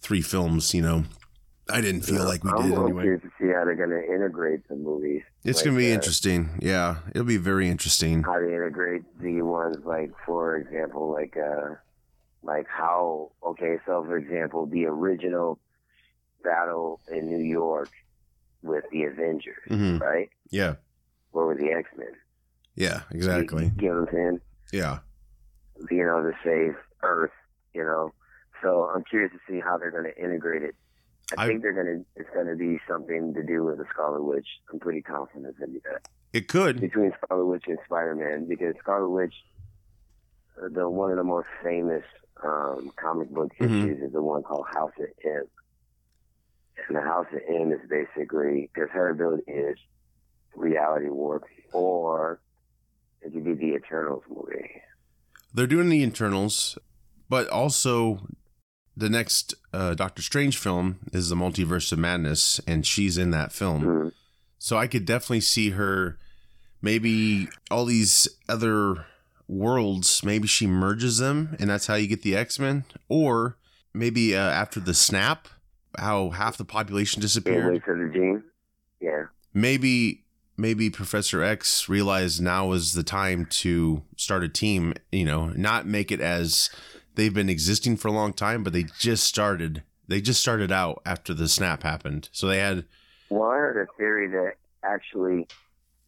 [0.00, 1.04] three films, you know.
[1.72, 3.02] I didn't feel like we I'm did I'm anyway.
[3.02, 5.22] curious to see how they're going to integrate the movies.
[5.44, 6.58] It's Like, going to be uh, interesting.
[6.60, 8.24] Yeah, it'll be very interesting.
[8.24, 11.74] How they integrate the ones like, for example, like uh,
[12.42, 15.60] like how okay, so for example, the original
[16.42, 17.90] battle in New York
[18.62, 20.28] with the Avengers, hmm right?
[20.50, 20.74] Yeah,
[21.30, 22.08] What were the X Men?
[22.74, 23.64] yeah, exactly.
[23.66, 24.40] You, get what I'm saying?
[24.72, 24.98] Yeah,
[25.90, 27.30] You know, to save Earth.
[27.74, 28.12] You know,
[28.62, 30.74] so I'm curious to see how they're going to integrate it.
[31.36, 32.04] I, I- think they're going to.
[32.20, 34.46] It's going to be something to do with the Scarlet Witch.
[34.72, 36.08] I'm pretty confident it's going to be that.
[36.32, 36.80] it could.
[36.80, 39.34] between Scarlet Witch and Spider Man because Scarlet Witch,
[40.62, 42.02] uh, the one of the most famous
[42.42, 43.84] um, comic book Mhm.
[43.84, 45.44] issues is the one called House of M.
[46.88, 49.76] And the House of M is basically because her ability is
[50.56, 52.40] reality warp, or
[53.22, 54.80] it could be the Eternals movie.
[55.54, 56.78] They're doing the Eternals,
[57.28, 58.26] but also
[58.96, 63.52] the next uh, Doctor Strange film is the Multiverse of Madness, and she's in that
[63.52, 63.82] film.
[63.84, 64.12] Mhm.
[64.58, 66.18] So I could definitely see her
[66.82, 69.06] maybe all these other
[69.48, 73.56] worlds, maybe she merges them and that's how you get the X-Men or
[73.92, 75.48] maybe uh, after the snap
[75.98, 77.82] how half the population Yeah, disappeared.
[77.84, 78.44] for the gene.
[79.00, 80.24] Yeah, Maybe
[80.56, 85.86] maybe Professor X realized now is the time to start a team, you know, not
[85.86, 86.70] make it as
[87.20, 91.02] they've been existing for a long time, but they just started they just started out
[91.06, 92.28] after the snap happened.
[92.32, 92.84] So they had
[93.28, 95.46] Well, I heard a theory that actually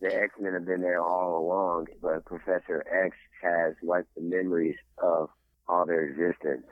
[0.00, 4.76] the X Men have been there all along, but Professor X has wiped the memories
[4.98, 5.28] of
[5.68, 6.66] all their existence.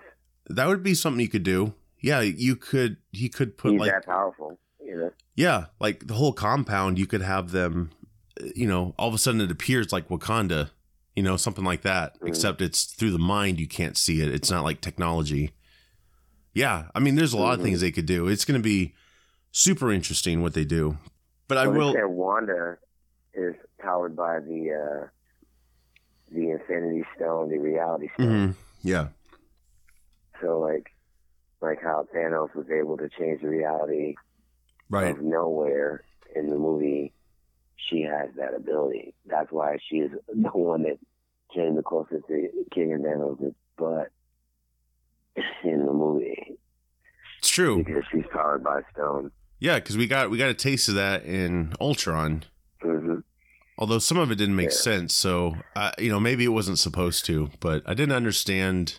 [0.48, 1.74] that would be something you could do.
[2.00, 5.10] Yeah, you could he could put He's like that powerful, you know.
[5.36, 7.90] Yeah, like the whole compound, you could have them,
[8.56, 10.70] you know, all of a sudden it appears like Wakanda,
[11.16, 12.28] you know, something like that, Mhm.
[12.28, 14.28] except it's through the mind, you can't see it.
[14.32, 15.52] It's not like technology.
[16.54, 17.64] Yeah, I mean, there's a lot of Mhm.
[17.64, 18.26] things they could do.
[18.28, 18.94] It's going to be
[19.52, 20.96] super interesting what they do.
[21.48, 22.78] But I they will, said Wanda
[23.34, 25.08] is powered by the uh,
[26.32, 28.26] the Infinity Stone, the Reality Stone.
[28.50, 28.54] Mhm.
[28.82, 29.08] yeah,
[30.40, 30.90] So like
[31.60, 34.14] like how Thanos was able to change the reality
[34.88, 35.10] right.
[35.14, 37.12] of nowhere in the movie,
[37.88, 39.14] she has that ability.
[39.26, 40.98] That's why she is the one that
[41.54, 44.08] came the closest to kicking Thanos' butt
[45.64, 46.56] in the movie
[47.38, 47.82] It's true.
[47.84, 49.30] because she's powered by stone.
[49.58, 52.44] Yeah, because we got we got a taste of that in Ultron.
[52.82, 53.16] hmm
[53.78, 54.76] Although some of it didn't make Yeah.
[54.76, 58.98] sense, so uh, you know maybe it wasn't supposed to, but I didn't understand.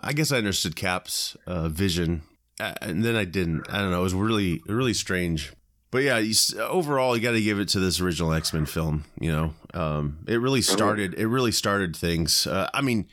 [0.00, 2.22] I guess I understood Cap's uh, vision,
[2.60, 3.70] uh, and then I didn't.
[3.70, 4.00] I don't know.
[4.00, 5.52] It was really really strange.
[5.92, 9.04] But yeah, you, overall, you got to give it to this original X Men film.
[9.20, 11.14] You know, um, it really started.
[11.14, 12.46] It really started things.
[12.46, 13.06] Uh, I mean,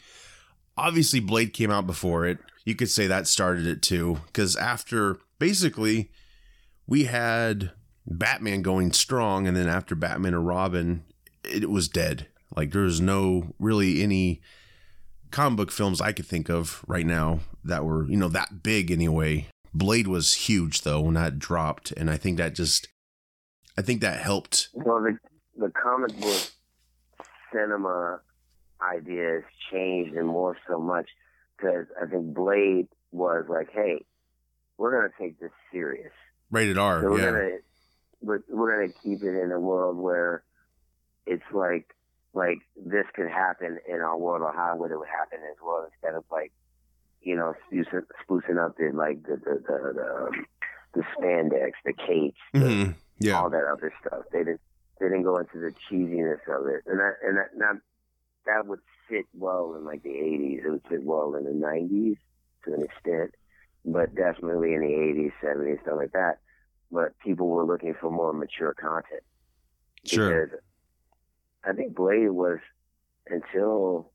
[0.78, 2.40] obviously, Blade came out before it.
[2.64, 6.10] You could say that started it too, because after basically,
[6.88, 7.72] we had
[8.08, 11.04] Batman going strong, and then after Batman and Robin,
[11.44, 12.28] it was dead.
[12.56, 14.42] Like there was no really any
[15.32, 18.90] comic book films I could think of right now that were you know that big
[18.90, 19.48] anyway.
[19.74, 22.88] Blade was huge though when that dropped, and I think that just,
[23.78, 24.70] I think that helped.
[24.74, 25.18] Well, the
[25.58, 26.52] the comic book
[27.54, 28.22] cinema
[28.82, 31.10] ideas changed and more so much
[31.58, 34.06] because I think Blade was like, "Hey,
[34.78, 36.14] we're gonna take this serious.
[36.52, 37.58] Rated So R, we're yeah, gonna
[38.22, 40.44] we're, we're gonna keep it in a world where
[41.26, 41.94] it's like
[42.34, 45.88] like this could happen in our world or how would it would happen as well
[45.92, 46.52] instead of like
[47.22, 50.46] you know sprucing, sprucing up the like the the the, the, um,
[50.94, 52.96] the spandex, the capes, the, Mhm.
[53.20, 53.42] Yeah.
[53.42, 54.24] all that other stuff.
[54.32, 54.62] They didn't
[55.00, 57.76] they didn't go into the cheesiness of it, and that and that not,
[58.46, 60.66] that would fit well in like the '80s.
[60.66, 62.18] It would fit well in the '90s
[62.66, 63.36] to an extent,
[63.86, 66.40] but definitely in the '80s, '70s, stuff like that.
[66.92, 69.22] But people were looking for more mature content.
[70.06, 70.46] Sure.
[70.46, 70.60] Because
[71.66, 72.60] I think Blade was
[73.28, 74.12] until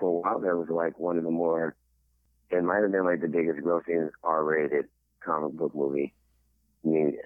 [0.00, 1.76] for a while there was like one of the more.
[2.50, 4.86] It might have been like the biggest grossing R-rated
[5.24, 6.14] comic book movie.
[6.84, 7.16] I mean,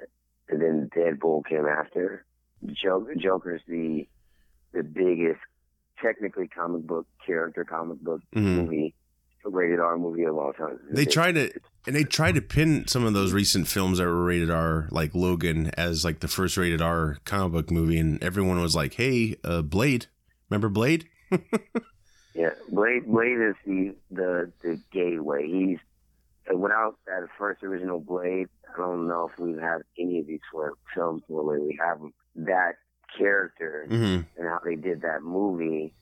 [0.48, 2.24] and then Deadpool came after.
[2.72, 4.06] Joker, Joker's the
[4.72, 5.40] the biggest,
[6.00, 8.64] technically comic book character, comic book Mhm.
[8.64, 8.94] movie,
[9.44, 10.78] rated R movie of all time.
[10.90, 11.52] They tried to
[11.86, 15.14] and they tried to pin some of those recent films that were rated R, like
[15.14, 19.36] Logan, as like the first rated R comic book movie, and everyone was like, "Hey,
[19.44, 20.06] uh, Blade,
[20.50, 21.08] remember Blade?"
[22.34, 23.06] Yeah, Blade.
[23.06, 25.46] Blade is the the the gateway.
[25.46, 25.78] He's
[26.52, 28.48] uh, without that first original Blade.
[28.74, 31.98] I don't know if we've had any of these for films where we have
[32.36, 32.72] that
[33.18, 35.94] character hmm and how they did that movie.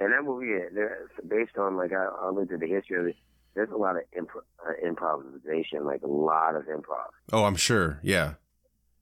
[0.00, 3.16] And that movie, uh, based on like I, I looked at the history of it.
[3.54, 7.10] There's a lot of impro- uh, improvisation, like a lot of improv.
[7.32, 8.00] Oh, I'm sure.
[8.02, 8.34] Yeah.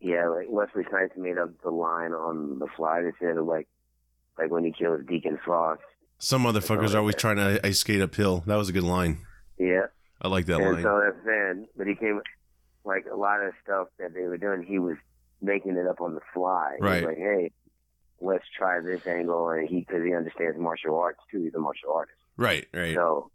[0.01, 3.69] Yeah, like Wesley Snipes made up the line on the fly that said like,
[4.39, 5.83] like when he kills Deacon Frost.
[6.19, 8.43] Some motherfuckers are always trying to ice skate uphill.
[8.47, 9.19] That was a good line.
[9.59, 9.87] Yeah,
[10.21, 10.83] I like that and line.
[10.83, 12.21] so that's then, but he came
[12.85, 14.63] like a lot of stuff that they were doing.
[14.63, 14.97] He was
[15.41, 16.75] making it up on the fly.
[16.79, 17.05] He was Right.
[17.07, 17.53] like, hey,
[18.21, 21.43] let's try this angle, and he because he understands martial arts too.
[21.45, 22.67] He's a martial artist, Right.
[22.75, 22.95] Right.
[22.95, 23.31] so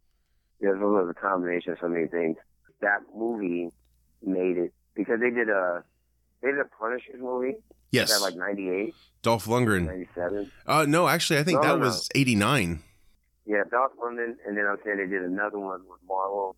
[0.60, 2.38] there's a little combination of so many things.
[2.82, 3.70] That movie
[4.26, 5.84] made it because they did a
[6.44, 7.56] they did a Punisher movie.
[7.92, 8.12] yes.
[8.14, 9.86] That like 98, Dolph Lundgren.
[9.86, 10.52] 97.
[10.68, 11.86] Uh, no, actually, I think No, that no.
[11.86, 12.80] was '89.
[13.46, 16.56] Yeah, Dolph Lundgren, and then I'm saying they did another one with Marvel.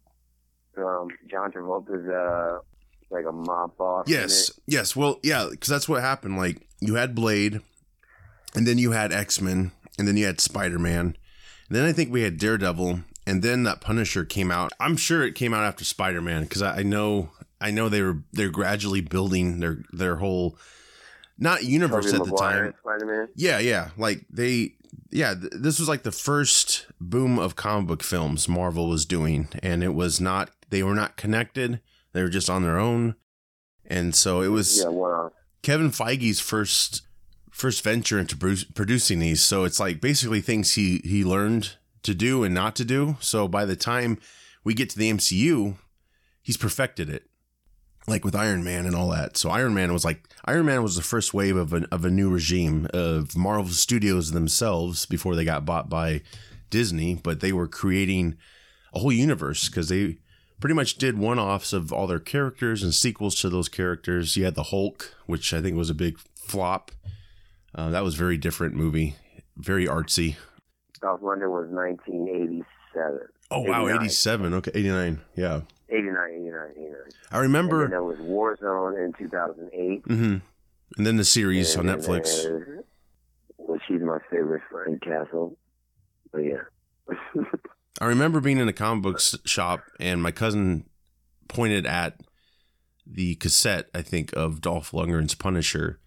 [0.78, 2.60] Um, John Travolta's uh,
[3.10, 4.08] like a mob boss.
[4.10, 4.96] Yes, yes.
[4.96, 6.38] Well, yeah, because that's what happened.
[6.38, 7.62] Like you had Blade,
[8.56, 11.16] and then you had X Men, and then you had Spider Man,
[11.70, 14.74] and then I think we had Daredevil, and then that Punisher came out.
[14.80, 17.30] I'm sure it came out after Spider Man because I, I know
[17.66, 20.58] I know they were they're gradually building their their whole
[21.38, 22.74] not universe Tobey at the time.
[22.82, 23.28] Spider-Man.
[23.36, 23.90] Yeah, yeah.
[23.98, 24.76] Like they,
[25.12, 29.50] yeah, th- this was like the first boom of comic book films Marvel was doing.
[29.62, 31.82] And it was not, they were not connected.
[32.14, 33.16] They were just on their own.
[33.86, 35.34] And so it was Yeah, off.
[35.62, 37.02] Kevin Feige's first,
[37.52, 39.44] first venture into produ- producing these.
[39.44, 43.18] So it's like basically things he, he learned to do and not to do.
[43.20, 44.20] So by the time
[44.64, 45.76] we get to the MCU,
[46.42, 47.24] he's perfected it
[48.08, 49.38] like with Iron Man and all that.
[49.38, 52.10] So Iron Man was like Iron Man was the first wave of a of a
[52.10, 56.22] new regime of Marvel Studios themselves before they got bought by
[56.70, 58.38] Disney, but they were creating
[58.94, 60.18] a whole universe because they
[60.60, 64.36] pretty much did one-offs of all their characters and sequels to those characters.
[64.36, 66.92] You had the Hulk, which I think was a big flop.
[67.74, 69.16] Uh, that was a very different movie,
[69.58, 70.38] very artsy.
[71.02, 73.20] Dolph Lundgren was 1987.
[73.52, 74.06] Oh wow, 89.
[74.06, 74.54] 87.
[74.56, 75.22] Okay, 89.
[75.36, 75.62] Yeah.
[75.90, 76.94] 89, 89, 89.
[77.32, 80.04] I And remember then there was Warzone in 2008.
[80.06, 80.38] Mm-hmm.
[80.98, 82.44] And then the series on And then Netflix.
[82.44, 82.84] there's-
[83.58, 85.58] Well, she's my favorite Frank Castle.
[86.32, 86.62] But yeah.
[88.02, 90.86] I remember being in a comic book shop and my cousin
[91.48, 92.20] pointed at
[93.08, 96.00] the cassette, I think, of Dolph Lundgren's Punisher.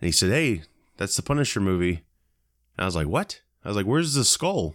[0.00, 0.62] And he said, Hey,
[0.96, 2.04] that's the Punisher movie.
[2.76, 3.42] And I was like, What?
[3.64, 4.74] I was like, Where's the skull?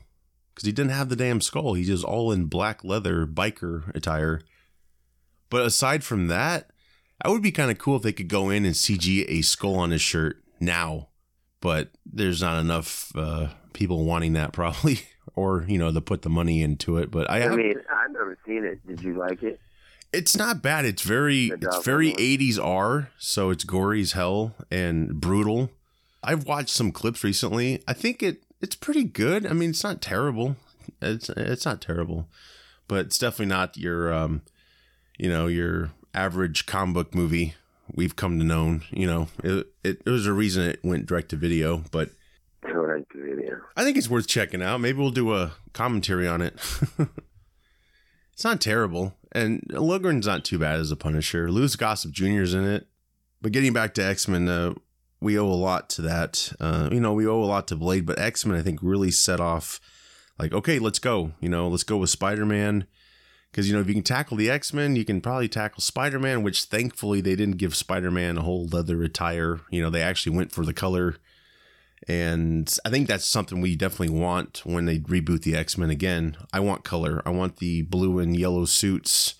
[0.54, 1.74] Because he didn't have the damn skull.
[1.74, 4.42] He's just all in black leather biker attire.
[5.50, 6.72] But aside from that,
[7.22, 9.76] that would be kind of cool if they could go in and CG a skull
[9.76, 11.10] on his shirt now.
[11.62, 15.02] But there's not enough uh, people wanting that, probably
[15.36, 17.10] or you know to put the money into it.
[17.10, 18.86] But I, I mean, I've never seen it.
[18.86, 19.60] Did you like it?
[20.14, 20.86] it's not bad.
[20.86, 22.40] It's very it's very Lundgren.
[22.40, 25.72] 80s R, so it's gory as hell and brutal.
[26.24, 27.84] I've watched some clips recently.
[27.88, 29.46] I think it it's pretty good.
[29.46, 30.56] I mean, it's not terrible.
[31.02, 32.30] It's it's not terrible,
[32.88, 34.42] but it's definitely not your um
[35.20, 37.56] you know your average comic book movie
[37.94, 38.80] we've come to know.
[38.90, 42.10] You know, it it, it was a reason it went direct to video, but
[42.64, 43.58] Correct video.
[43.76, 44.80] I think it's worth checking out.
[44.80, 46.54] Maybe we'll do a commentary on it.
[48.32, 51.52] it's not terrible, and Lundgren's not too bad as a Punisher.
[51.52, 52.88] Louis Gossett Jr.'s in it.
[53.42, 54.74] But getting back to X Men, uh,
[55.24, 56.54] we owe a lot to that.
[56.60, 59.12] Uh, you know, we owe a lot to Blade, but X Men, I think, really
[59.12, 59.80] set off.
[60.38, 61.32] Like, okay, let's go.
[61.40, 62.86] You know, let's go with Spider Man.
[63.52, 66.20] Because, you know, if you can tackle the X Men, you can probably tackle Spider
[66.20, 69.62] Man, which thankfully they didn't give Spider Man a whole leather attire.
[69.70, 71.18] You know, they actually went for the color
[72.08, 76.36] And I think that's something we definitely want when they reboot the X Men again.
[76.52, 77.22] I want color.
[77.26, 79.36] I want the blue and yellow suits.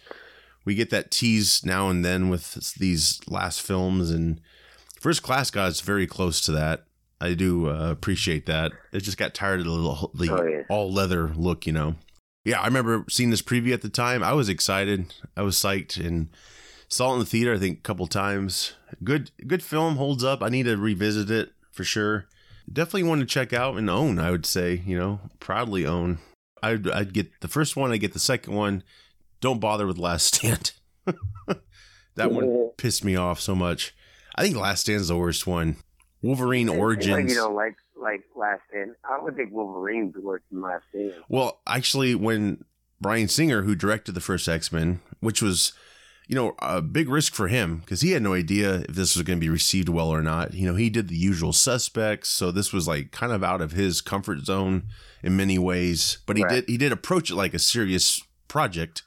[0.66, 4.40] We get that tease now and then with these last films, and
[5.04, 6.86] First Class got us very close to that.
[7.20, 8.72] I do uh, appreciate that.
[8.94, 10.62] It just got tired of the little the Oh, yeah.
[10.70, 11.96] all leather look, you know.
[12.46, 14.24] Yeah, I remember seeing this preview at the time.
[14.24, 15.14] I was excited.
[15.36, 16.30] I was psyched and
[16.88, 17.54] saw it in the theater.
[17.54, 18.76] I think a couple times.
[19.04, 19.98] Good, good film.
[19.98, 20.42] Holds up.
[20.42, 22.28] I need to revisit it for sure.
[22.72, 24.20] Definitely one to check out and own.
[24.20, 26.20] I would say, you know, proudly own.
[26.62, 27.92] I'd, I'd get the first one.
[27.92, 28.84] I get the second one.
[29.42, 30.72] Don't bother with Last Stand.
[32.16, 33.94] that one pissed me off so much.
[34.36, 35.78] I think Last Stand's the worst one.
[36.22, 37.12] Wolverine It's Origins.
[37.14, 38.96] Like you don't like like Last Stand.
[39.10, 41.14] I would think Wolverine's worse than Last Stand.
[41.30, 42.64] Well, actually, when
[43.02, 45.74] Bryan Singer, who directed the first X Men, which was,
[46.28, 49.24] you know, a big risk for him because he had no idea if this was
[49.24, 50.54] going to be received well or not.
[50.54, 53.72] You know, he did the usual suspects, so this was like kind of out of
[53.74, 54.84] his comfort zone
[55.22, 56.18] in many ways.
[56.26, 56.52] But he Right.
[56.56, 59.04] did he did approach it like a serious project,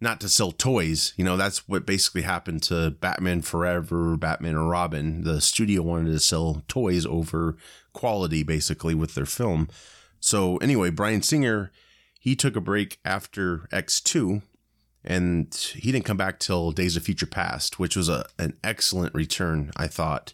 [0.00, 1.12] not to sell toys.
[1.16, 5.24] You know, that's what basically happened to Batman Forever, Batman and Robin.
[5.24, 7.56] The studio wanted to sell toys over
[7.92, 9.68] quality, basically, with their film.
[10.20, 11.70] So anyway, Bryan Singer,
[12.18, 14.42] he took a break after X2
[15.04, 19.14] and he didn't come back till Days of Future Past, which was a an excellent
[19.14, 20.32] return, I thought.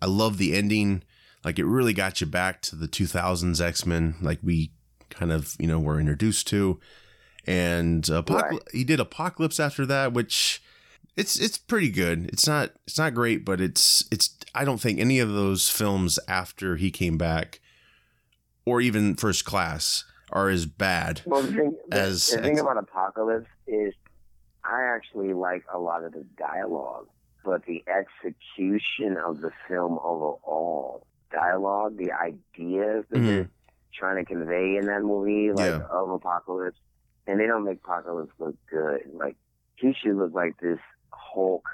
[0.00, 1.02] I love the ending.
[1.44, 4.72] Like it really got you back to the 2000s X-Men like we
[5.08, 6.78] kind of, you know, were introduced to.
[7.50, 8.60] And Apocal- Right.
[8.72, 10.62] he did Apocalypse after that, which
[11.16, 12.26] it's it's pretty good.
[12.32, 16.18] It's not it's not great, but it's it's I don't think any of those films
[16.28, 17.60] after he came back
[18.64, 21.22] or even First Class are as bad.
[21.26, 23.94] Well, the thing, As the thing X- about Apocalypse is,
[24.62, 27.08] I actually like a lot of the dialogue,
[27.44, 33.26] but the execution of the film overall, dialogue, the ideas that Mhm.
[33.26, 33.50] they're
[33.92, 35.82] trying to convey in that movie, like Yeah.
[35.90, 36.78] of Apocalypse,
[37.26, 39.00] and they don't make Apocalypse look good.
[39.12, 39.36] Like
[39.76, 40.78] he should look like this
[41.10, 41.66] Hulk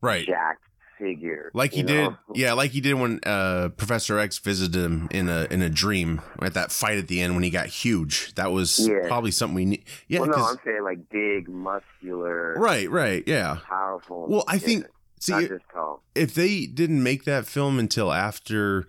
[0.00, 0.26] Right.
[0.26, 0.62] jacked
[0.98, 5.08] figure, Like he you did, yeah, like he did when uh, Professor X visited him
[5.10, 8.32] in a in a dream at that fight at the end when he got huge.
[8.36, 9.08] That was Yeah.
[9.08, 9.84] probably something we need.
[10.08, 13.58] Yeah, well, no, I'm saying like big, muscular, right, right, yeah.
[13.68, 14.26] powerful.
[14.28, 14.86] Well, I think
[15.18, 16.02] see not just tall.
[16.14, 18.86] if they didn't make that film until after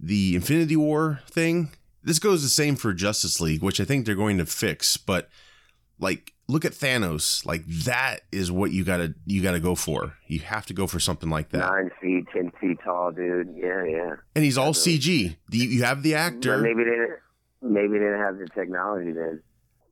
[0.00, 1.70] the Infinity War thing,
[2.04, 4.96] this goes the same for Justice League, which I think they're going to fix.
[4.96, 5.28] But
[5.98, 7.44] like, look at Thanos.
[7.46, 10.14] Like that is what you gotta you gotta go for.
[10.26, 11.58] You have to go for something like that.
[11.70, 13.54] Nine feet, ten feet tall, dude.
[13.56, 14.16] Yeah, yeah.
[14.34, 14.72] And he's all.
[14.74, 15.36] CG.
[15.48, 16.58] The- You have the But actor.
[16.58, 17.18] maybe they didn't.
[17.62, 19.42] Maybe they didn't have the technology then.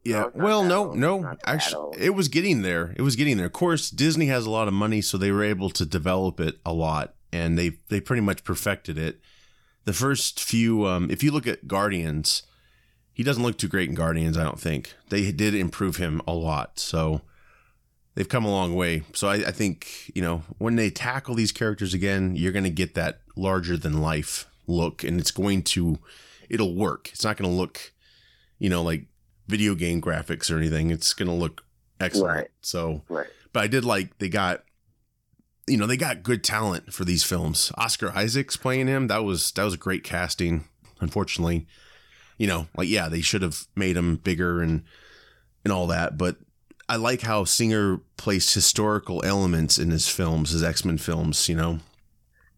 [0.04, 0.22] Yeah.
[0.22, 0.98] No, well, no, old.
[0.98, 1.36] no.
[1.46, 1.96] Actually, old.
[1.96, 2.92] it was getting there.
[2.96, 3.46] It was getting there.
[3.46, 6.58] Of course, Disney has a lot of money, so they were able to develop it
[6.66, 9.20] a lot, and they they pretty much perfected it.
[9.84, 12.42] The first few, um, if you look at Guardians,
[13.12, 14.38] he doesn't look too great in Guardians.
[14.38, 16.78] I don't think they did improve him a lot.
[16.78, 17.22] So
[18.14, 19.02] they've come a long way.
[19.12, 22.70] So I, I think you know when they tackle these characters again, you're going to
[22.70, 25.98] get that larger than life look, and it's going to
[26.48, 27.10] it'll work.
[27.12, 27.92] It's not going to look,
[28.58, 29.06] you know, like
[29.48, 30.90] video game graphics or anything.
[30.90, 31.64] It's going to look
[31.98, 32.36] excellent.
[32.36, 32.48] Right.
[32.60, 33.26] So, Right.
[33.52, 34.62] but I did like they got,
[35.66, 37.72] you know, they got good talent for these films.
[37.76, 40.64] Oscar Isaacs playing him that was that was a great casting.
[41.00, 41.66] Unfortunately,
[42.38, 44.82] you know, like yeah, they should have made him bigger and
[45.64, 46.18] and all that.
[46.18, 46.36] But
[46.88, 51.48] I like how Singer placed historical elements in his films, his X Men films.
[51.48, 51.78] You know,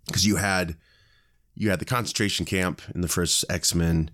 [0.07, 0.77] because you had
[1.55, 4.11] you had the concentration camp in the first X Men,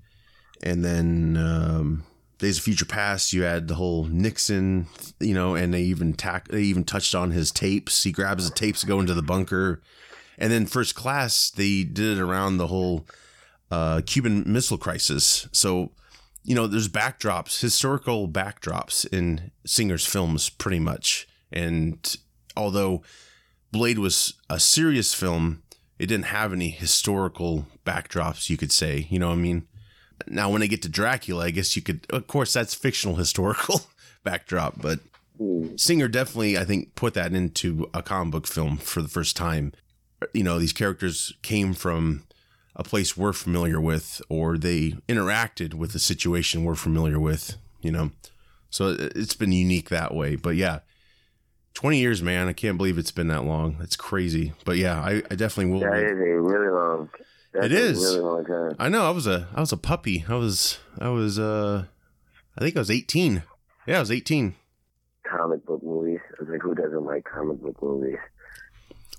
[0.63, 2.05] and then um,
[2.41, 3.33] Days of Future Past.
[3.33, 4.87] You had the whole Nixon,
[5.21, 8.03] you know, and they even tack they even touched on his tapes.
[8.03, 9.81] He grabs the tapes to go into the bunker,
[10.39, 13.07] and then First Class they did it around the whole
[13.71, 15.49] uh, Cuban Missile Crisis.
[15.53, 15.93] So
[16.43, 21.29] you know, there's backdrops, historical backdrops in Singer's films, pretty much.
[21.53, 22.17] And
[22.57, 23.03] although
[23.73, 25.63] Blade was a serious film,
[25.99, 29.07] it didn't have any historical backdrops, you could say.
[29.11, 29.67] You know what I mean?
[30.29, 33.83] Now, when they get to Dracula, I guess you could, of course, that's fictional historical
[34.25, 35.01] backdrop, but
[35.39, 35.75] Hmm.
[35.77, 39.73] Singer definitely, I think, put that into a comic book film for the first time.
[40.35, 42.25] You know, these characters came from
[42.77, 47.91] a place we're familiar with, or they interacted with a situation we're familiar with, you
[47.91, 48.11] know.
[48.69, 50.37] So it- it's been unique that way.
[50.37, 50.81] But yeah,
[51.73, 52.47] 20 years, man.
[52.47, 53.79] I can't believe it's been that long.
[53.81, 54.53] It's crazy.
[54.67, 55.81] But yeah, I, I definitely will.
[55.81, 57.09] That is a really long.
[57.53, 57.99] That's It is.
[58.03, 58.77] really long time.
[58.79, 59.07] I know.
[59.07, 60.25] I was a I was a puppy.
[60.29, 61.85] I was I was uh
[62.57, 63.43] I think I was 18.
[63.87, 64.55] Yeah, I was 18.
[65.25, 66.21] Comic book movies.
[66.39, 68.19] I was like, who doesn't like comic book movies?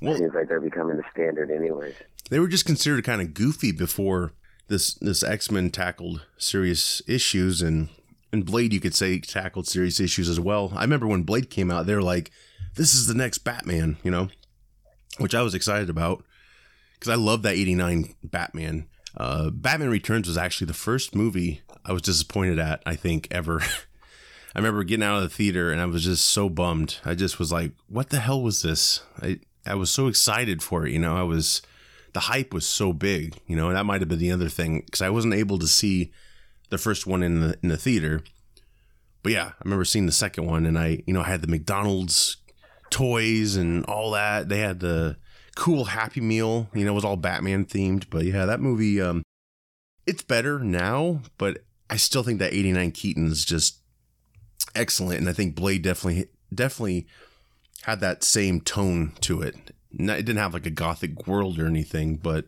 [0.02, 1.94] Well, Seems like they're becoming the standard, anyways.
[2.30, 4.32] they were just considered kind of goofy before
[4.68, 7.90] this this X Men tackled serious issues and
[8.34, 10.72] and Blade you could say tackled serious issues as well.
[10.76, 12.32] I remember when Blade came out, they were like,
[12.76, 14.30] "This is the next Batman," you know,
[15.18, 16.24] which I was excited about
[17.02, 18.88] because I love that '89 Batman.
[19.18, 22.84] Uh, Batman Returns was actually the first movie I was disappointed at.
[22.86, 23.62] I think ever.
[24.54, 26.98] I remember getting out of the theater and I was just so bummed.
[27.04, 30.86] I just was like, "What the hell was this?" I I was so excited for
[30.86, 30.92] it.
[30.92, 31.64] You know, I was
[32.14, 33.38] the hype was so big.
[33.48, 36.12] You know, that might have been the other thing because I wasn't able to see
[36.70, 38.22] the first one in the in the theater.
[39.24, 41.48] But yeah, I remember seeing the second one, and I you know I had the
[41.48, 42.38] McDonald's
[42.92, 44.50] toys and all that.
[44.50, 45.18] They had the
[45.56, 46.70] cool Happy Meal.
[46.74, 48.06] You know, it was all Batman themed.
[48.10, 49.24] But yeah, that movie, um,
[50.06, 53.80] it's better now, but I still think that '89 Keaton is just
[54.76, 57.08] excellent, and I think Blade definitely definitely
[57.84, 59.56] had that same tone to it.
[59.92, 62.46] It didn't have like a gothic world or anything, but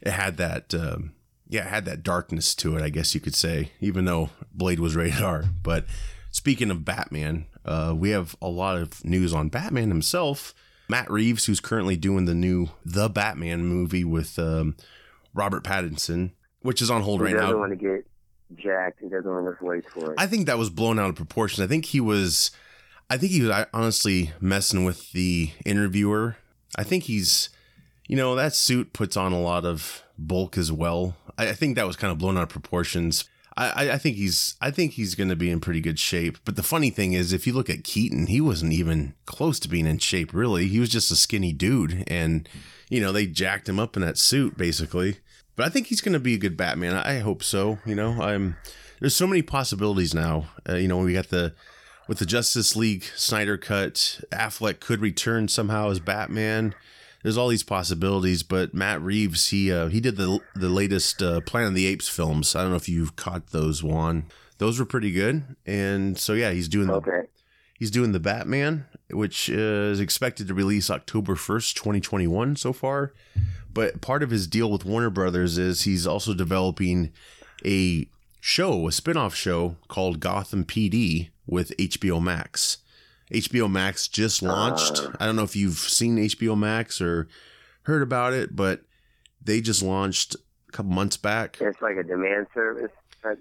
[0.00, 0.74] it had that.
[0.74, 1.14] Um,
[1.48, 4.80] yeah, it had that darkness to it, I guess you could say, even though Blade
[4.80, 5.44] was rated R.
[5.62, 5.84] But
[6.30, 10.54] speaking of Batman, uh, we have a lot of news on Batman himself.
[10.88, 14.76] Matt Reeves, who's currently doing the new The Batman movie with um,
[15.34, 17.58] Robert Pattinson, which is on hold He right doesn't now.
[17.58, 18.06] want to get
[18.56, 19.00] jacked.
[19.00, 20.18] He doesn't want to wait for it.
[20.18, 21.64] I think that was blown out of proportion.
[21.64, 22.50] I think he was,
[23.08, 26.36] I think he was honestly messing with the interviewer.
[26.76, 27.48] I think he's,
[28.08, 31.16] you know, that suit puts on a lot of bulk as well.
[31.38, 33.24] I, I think that was kind of blown out of proportions.
[33.56, 36.38] I, I- think he's, I think he's going to be in pretty good shape.
[36.44, 39.68] But the funny thing is, if you look at Keaton, he wasn't even close to
[39.68, 40.32] being in shape.
[40.32, 42.48] Really, he was just a skinny dude, and
[42.88, 45.18] you know they jacked him up in that suit basically.
[45.54, 46.94] But I think he's going to be a good Batman.
[46.94, 47.78] I hope so.
[47.84, 48.56] You know, I'm
[49.00, 50.46] there's so many possibilities now.
[50.68, 51.54] Uh, you know, we got the
[52.08, 56.74] with the Justice League Snyder cut, Affleck could return somehow as Batman.
[57.22, 61.40] There's all these possibilities, but Matt Reeves he uh, he did the the latest uh,
[61.40, 62.56] Planet of the Apes films.
[62.56, 64.24] I don't know if you've caught those, Juan.
[64.58, 67.22] Those were pretty good, and so yeah, he's doing the okay.
[67.78, 73.12] He's doing the Batman, which uh, is expected to release October 1st, 2021 so far.
[73.74, 77.10] But part of his deal with Warner Brothers is he's also developing
[77.66, 78.06] a
[78.40, 82.78] show, a spin-off show called Gotham PD with HBO Max.
[83.32, 84.98] HBO Max just launched.
[85.00, 85.12] Uh.
[85.20, 87.28] I don't know if you've seen HBO Max or
[87.82, 88.82] heard about it, but
[89.42, 90.36] they just launched
[90.68, 91.58] a couple months back.
[91.60, 92.90] It's like a demand service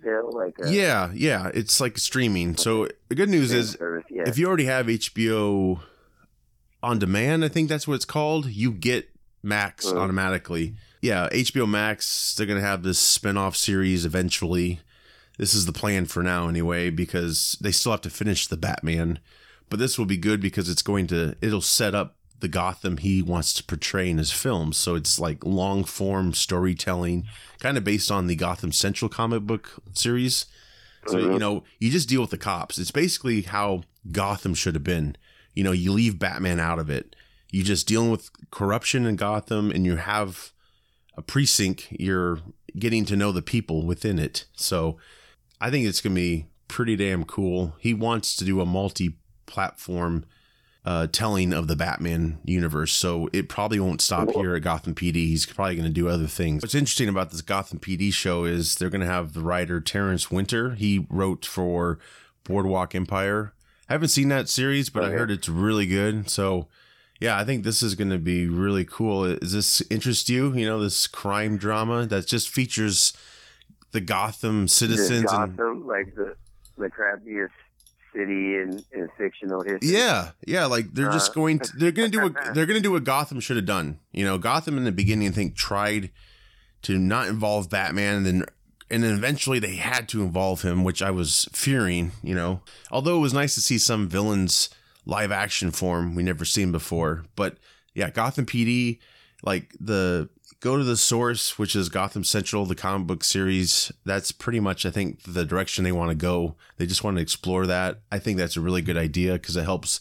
[0.03, 0.31] deal.
[0.31, 2.55] Like a Yeah, yeah, it's like streaming.
[2.57, 4.03] So the good news is service.
[4.09, 4.23] Yeah.
[4.27, 5.81] if you already have HBO
[6.83, 9.09] on demand, I think that's what it's called, you get
[9.43, 9.97] Max Mhm.
[9.97, 10.75] automatically.
[11.01, 14.81] Yeah, HBO Max, they're going to have this spin-off series eventually.
[15.39, 19.17] This is the plan for now anyway because they still have to finish the Batman.
[19.71, 23.21] But this will be good because it's going to it'll set up the Gotham he
[23.21, 24.75] wants to portray in his films.
[24.75, 27.25] So it's like long form storytelling,
[27.59, 30.45] kind of based on the Gotham Central comic book series.
[31.07, 31.33] So, Mhm.
[31.33, 32.77] you know, you just deal with the cops.
[32.77, 35.15] It's basically how Gotham should have been.
[35.55, 37.15] You know, you leave Batman out of it.
[37.49, 40.51] You just dealing with corruption in Gotham and you have
[41.15, 42.39] a precinct, you're
[42.77, 44.45] getting to know the people within it.
[44.53, 44.97] So
[45.59, 47.75] I think it's going to be pretty damn cool.
[47.79, 49.17] He wants to do a multi
[49.51, 50.25] platform
[50.83, 52.93] uh, telling of the Batman universe.
[52.93, 55.15] So it probably won't stop here at Gotham PD.
[55.27, 56.63] He's probably going to do other things.
[56.63, 60.31] What's interesting about this Gotham PD show is they're going to have the writer Terrence
[60.31, 60.71] Winter.
[60.71, 61.99] He wrote for
[62.43, 63.53] Boardwalk Empire.
[63.87, 66.29] I haven't seen that series, but I heard it's really good.
[66.29, 66.67] So
[67.19, 69.35] yeah, I think this is going to be really cool.
[69.37, 70.53] Does this interest you?
[70.55, 73.13] You know, this crime drama that just features
[73.91, 76.35] the Gotham citizens and Gotham, like the
[76.77, 77.49] the crappiest
[78.13, 79.89] city in, in fictional history.
[79.89, 81.33] Yeah, yeah, like they're just Uh.
[81.35, 83.65] going to they're going to do what they're going to do what Gotham should have
[83.65, 83.99] done.
[84.11, 86.11] You know, Gotham in the beginning I think tried
[86.83, 88.45] to not involve Batman and then
[88.89, 92.61] and then eventually they had to involve him, which I was fearing, you know.
[92.91, 94.69] Although it was nice to see some villains
[95.05, 97.23] live action form we never seen before.
[97.35, 97.57] But
[97.93, 98.99] yeah, Gotham PD
[99.43, 100.29] like the
[100.61, 103.91] go to the source, which is Gotham Central, the comic book series.
[104.05, 106.55] That's pretty much, I think, the direction they want to go.
[106.77, 107.99] They just want to explore that.
[108.11, 109.99] I think that's a really good idea because it helps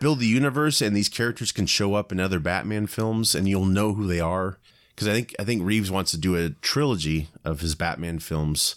[0.00, 3.64] build the universe, and these characters can show up in other Batman films, and you'll
[3.64, 4.58] know who they are.
[4.94, 8.76] Because I think I think Reeves wants to do a trilogy of his Batman films,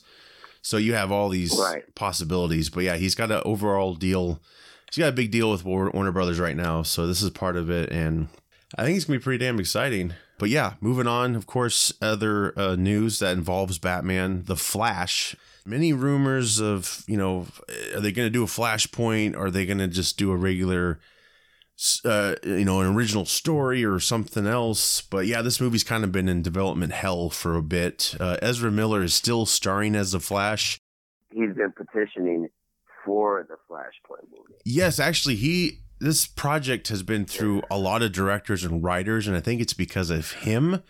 [0.62, 1.84] so you have all these Right.
[1.96, 2.70] possibilities.
[2.70, 4.42] But yeah, he's got an overall deal.
[4.92, 7.70] He's got a big deal with Warner Brothers right now, so this is part of
[7.70, 8.28] it, and
[8.78, 10.14] I think it's gonna be pretty damn exciting.
[10.40, 11.36] But yeah, moving on.
[11.36, 15.36] Of course, other uh, news that involves Batman, The Flash.
[15.66, 17.46] Many rumors of you know,
[17.94, 19.38] are they gonna do a Flashpoint?
[19.38, 21.00] Are they gonna just do a regular
[22.04, 25.02] uh, you know, an original story or something else.
[25.02, 28.16] But yeah, this movie's kind of been in development hell for a bit.
[28.20, 30.80] Uh, Ezra Miller is still starring as the Flash.
[31.32, 32.50] He's been petitioning
[33.06, 34.60] for the Flashpoint movie.
[34.66, 39.36] Yes, actually, he this project has been through a lot of directors and writers, and
[39.36, 40.82] I think it's because of him,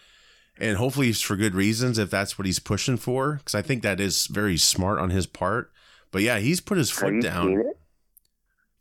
[0.60, 3.36] and hopefully it's for good reasons if that's what he's pushing for.
[3.36, 5.72] Because I think that is very smart on his part.
[6.12, 7.54] But yeah, he's put his foot down.
[7.54, 7.66] it?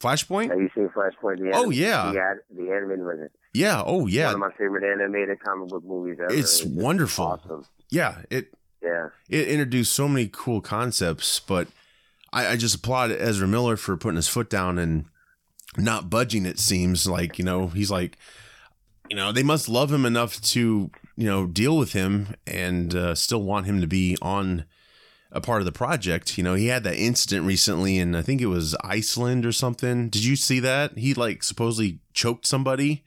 [0.01, 0.51] Flashpoint.
[0.51, 1.39] Have you seen Flashpoint?
[1.41, 2.12] The Oh, anim- yeah.
[2.12, 3.83] the, ad, the animated was Yeah.
[3.85, 4.26] Oh yeah.
[4.26, 6.33] One of my favorite animated comic book movies ever.
[6.33, 7.24] It's just wonderful.
[7.26, 7.64] Awesome.
[7.91, 8.22] Yeah.
[8.31, 9.09] It Yeah.
[9.29, 11.66] it introduced so many cool concepts, but
[12.33, 15.07] I, I just applaud Ezra Miller for putting his foot down and
[15.77, 16.47] not budging.
[16.47, 18.16] It seems like you know he's like,
[19.11, 23.14] you know, they must love him enough to you know deal with him and uh,
[23.14, 24.64] still want him to be on
[25.31, 26.39] a part of the project.
[26.39, 30.09] You know, he had that incident recently, and I think it was Iceland or something.
[30.09, 30.97] Did you see that?
[30.97, 33.05] He like supposedly choked somebody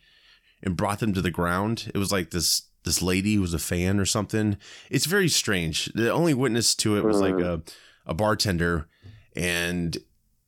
[0.63, 1.91] and brought them to the ground.
[1.93, 4.57] It was like this this lady who was a fan or something.
[4.89, 5.85] It's very strange.
[5.93, 7.61] The only witness to it was like a
[8.05, 8.87] a bartender,
[9.35, 9.97] and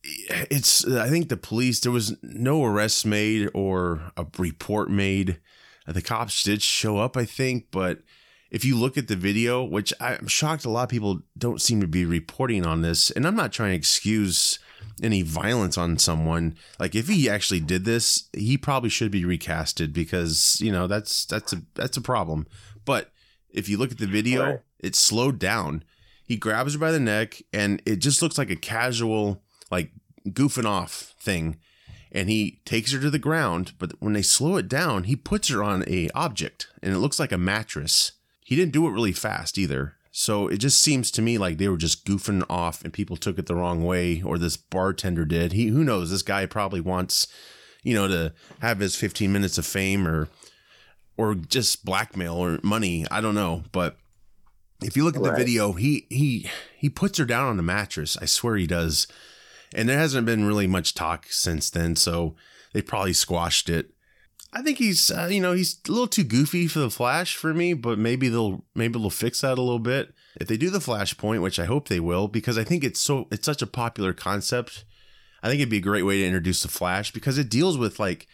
[0.04, 5.38] it's I think the police there was no arrests made or a report made.
[5.86, 8.00] The cops did show up, I think, but
[8.50, 11.80] if you look at the video, which I'm shocked a lot of people don't seem
[11.80, 14.58] to be reporting on this, and I'm not trying to excuse
[15.02, 16.56] any violence on someone.
[16.78, 21.26] Like if he actually did this, he probably should be recasted because you know that's
[21.26, 22.46] that's a that's a problem.
[22.84, 23.10] But
[23.50, 24.60] if you look at the video, Right.
[24.80, 25.84] it's slowed down.
[26.26, 29.90] He grabs her by the neck, and it just looks like a casual, like
[30.28, 31.56] goofing off thing.
[32.12, 35.48] And he takes her to the ground, but when they slow it down, he puts
[35.48, 38.12] her on a object, and it looks like a mattress.
[38.44, 39.94] He didn't do it really fast either.
[40.12, 43.36] So it just seems to me like they were just goofing off and people took
[43.36, 45.52] it the wrong way or this bartender did.
[45.52, 47.26] He who knows, this guy probably wants,
[47.82, 50.28] you know, to have his 15 minutes of fame or
[51.16, 53.04] or just blackmail or money.
[53.10, 53.96] I don't know, but
[54.84, 55.38] if you look at the Right.
[55.38, 58.16] video, he he he puts her down on the mattress.
[58.22, 59.08] I swear he does.
[59.74, 62.34] And there hasn't been really much talk since then, so
[62.72, 63.90] they probably squashed it.
[64.52, 67.52] I think he's uh, you know he's a little too goofy for the Flash for
[67.52, 70.78] me, but maybe they'll maybe they'll fix that a little bit if they do the
[70.78, 74.12] Flashpoint, which I hope they will, because I think it's so it's such a popular
[74.12, 74.84] concept.
[75.42, 77.98] I think it'd be a great way to introduce the Flash because it deals with
[77.98, 78.28] like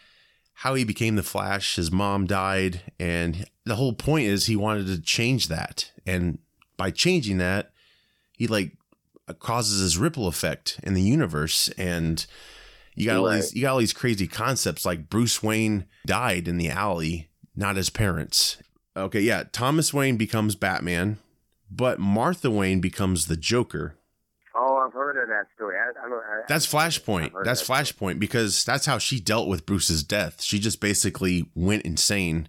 [0.54, 1.76] how he became the Flash.
[1.76, 6.38] His mom died, and the whole point is he wanted to change that, and
[6.76, 7.72] by changing that,
[8.32, 8.76] he like
[9.30, 12.26] Uh, causes this ripple effect in the universe and
[12.96, 13.36] you got all Right.
[13.36, 17.76] these you got all these crazy concepts like Bruce Wayne died in the alley, not
[17.76, 18.56] his parents.
[18.96, 21.18] Okay, yeah, Thomas Wayne becomes Batman,
[21.70, 23.94] but Martha Wayne becomes the Joker.
[24.56, 25.76] Oh, I've heard of that story.
[25.78, 26.18] I, I don't.
[26.18, 27.30] I, That's Flashpoint.
[27.44, 30.42] That's that Flashpoint because that's how she dealt with Bruce's death.
[30.42, 32.48] She just basically went insane.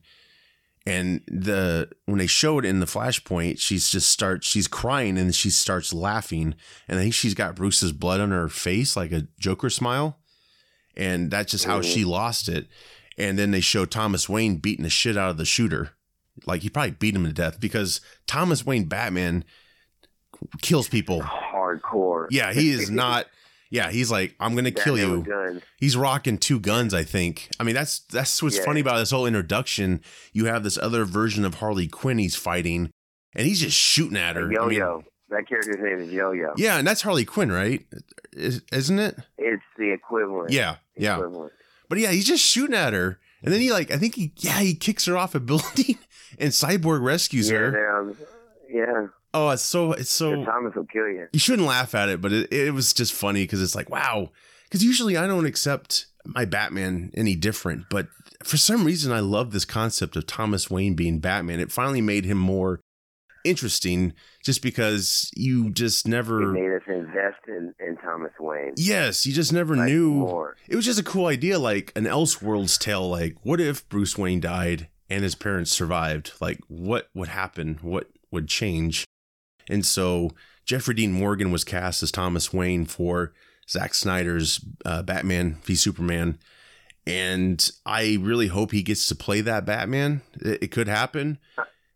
[0.86, 5.50] And the when they showed in the Flashpoint, she's just starts she's crying and she
[5.52, 6.56] starts laughing.
[6.88, 10.18] And I think she's got Bruce's blood on her face, like a Joker smile.
[10.98, 11.94] And that's just how Mhm.
[11.94, 12.68] she lost it.
[13.18, 15.92] And then they show Thomas Wayne beating the shit out of the shooter.
[16.48, 19.44] Like he probably beat him to death because Thomas Wayne Batman
[20.64, 21.22] kills people.
[21.22, 22.26] hardcore.
[22.32, 23.28] Yeah, he is not.
[23.72, 25.62] Yeah, he's like, I'm gonna kill you.
[25.78, 27.50] He's rocking two guns, I think.
[27.60, 28.66] I mean, that's that's what's Yeah.
[28.66, 30.02] funny about this whole introduction.
[30.34, 32.92] You have this other version of Harley Quinn he's fighting,
[33.34, 34.50] and he's just shooting at her.
[34.50, 35.04] I Yo mean, Yo.
[35.30, 36.54] that character's name is Yo Yo.
[36.58, 37.86] yeah, and that's Harley Quinn, right?
[38.34, 39.16] Is, isn't it?
[39.38, 40.52] It's the equivalent.
[40.52, 41.16] Yeah, yeah.
[41.16, 41.54] Equivalent.
[41.88, 44.60] But yeah, he's just shooting at her, and then he like, I think he, yeah,
[44.60, 45.98] he kicks her off a building,
[46.38, 48.00] and Cyborg rescues Yeah, her.
[48.00, 48.18] um,
[48.70, 49.08] yeah.
[49.34, 50.44] Oh, it's so it's so.
[50.44, 51.28] Thomas will kill you.
[51.32, 54.32] you shouldn't laugh at it, but it, it was just funny because it's like, wow.
[54.66, 58.08] Because usually I don't accept my Batman any different, but
[58.44, 61.60] for some reason I love this concept of Thomas Wayne being Batman.
[61.60, 62.80] It finally made him more
[63.44, 64.14] interesting
[64.44, 66.52] just because you just It never.
[66.52, 68.74] made us invest in, in Thomas Wayne.
[68.78, 70.12] Yes, you just never Like, knew.
[70.12, 70.56] more.
[70.68, 73.10] It was just a cool idea, like an Elseworlds tale.
[73.10, 76.34] Like, what if Bruce Wayne died and his parents survived?
[76.40, 77.80] Like, what would happen?
[77.82, 79.06] What would change?
[79.70, 80.32] And so
[80.66, 83.34] Jeffrey Dean Morgan was cast as Thomas Wayne for
[83.70, 86.40] Zack Snyder's uh, Batman v Superman.
[87.08, 90.22] And I really hope he gets to play that Batman.
[90.40, 91.40] It, it could happen,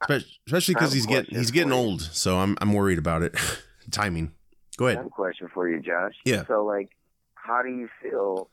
[0.10, 2.02] especially because he's getting he's getting old.
[2.02, 3.36] So I'm I'm worried about it.
[3.92, 4.32] Timing.
[4.78, 4.98] Go I ahead.
[4.98, 6.14] have a question for you, Josh.
[6.26, 6.44] Yeah.
[6.48, 6.90] So, like,
[7.36, 8.50] how do you feel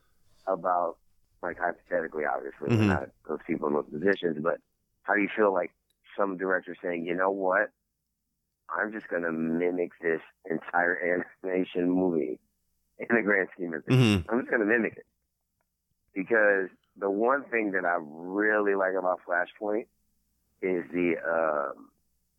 [0.47, 0.99] about,
[1.43, 2.87] like, hypothetically, obviously, Mhm.
[2.89, 4.59] not those people in those positions, but
[5.03, 5.73] how do you feel like
[6.17, 7.71] some director saying, you know what?
[8.77, 10.21] I'm just going to mimic this
[10.51, 12.39] entire animation movie
[12.99, 14.23] in the grand scheme of things.
[14.25, 15.07] hmm I'm just going to mimic it
[16.15, 19.87] because the one thing that I really like about Flashpoint
[20.61, 21.89] is the um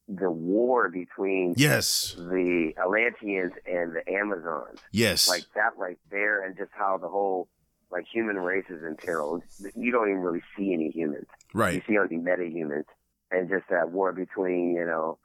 [0.10, 2.14] the war between Yes.
[2.18, 4.80] the Atlanteans and the Amazons.
[4.92, 5.30] Yes.
[5.30, 7.48] Like that right there, and just how the whole
[7.90, 9.42] like human race is in peril.
[9.76, 11.28] You don't even really see any humans.
[11.54, 12.86] Right, you see only meta humans,
[13.32, 15.20] and just that war between you know,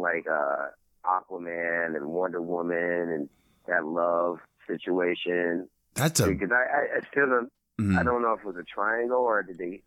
[0.00, 0.66] like uh
[1.04, 3.28] Aquaman and Wonder Woman and
[3.68, 5.68] that love situation.
[5.94, 7.98] That's a Because I, I, still don't, mhm.
[7.98, 9.82] I don't know if it was a triangle or did they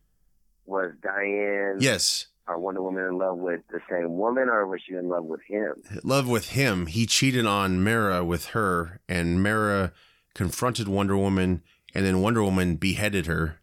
[0.65, 2.27] was Diane yes.
[2.47, 5.41] or Wonder Woman in love with the same woman or was she in love with
[5.47, 5.73] him?
[6.03, 6.87] Love with him.
[6.87, 9.91] He cheated on Mera with her, and Mera
[10.33, 11.61] confronted Wonder Woman,
[11.93, 13.59] and then Wonder Woman beheaded her.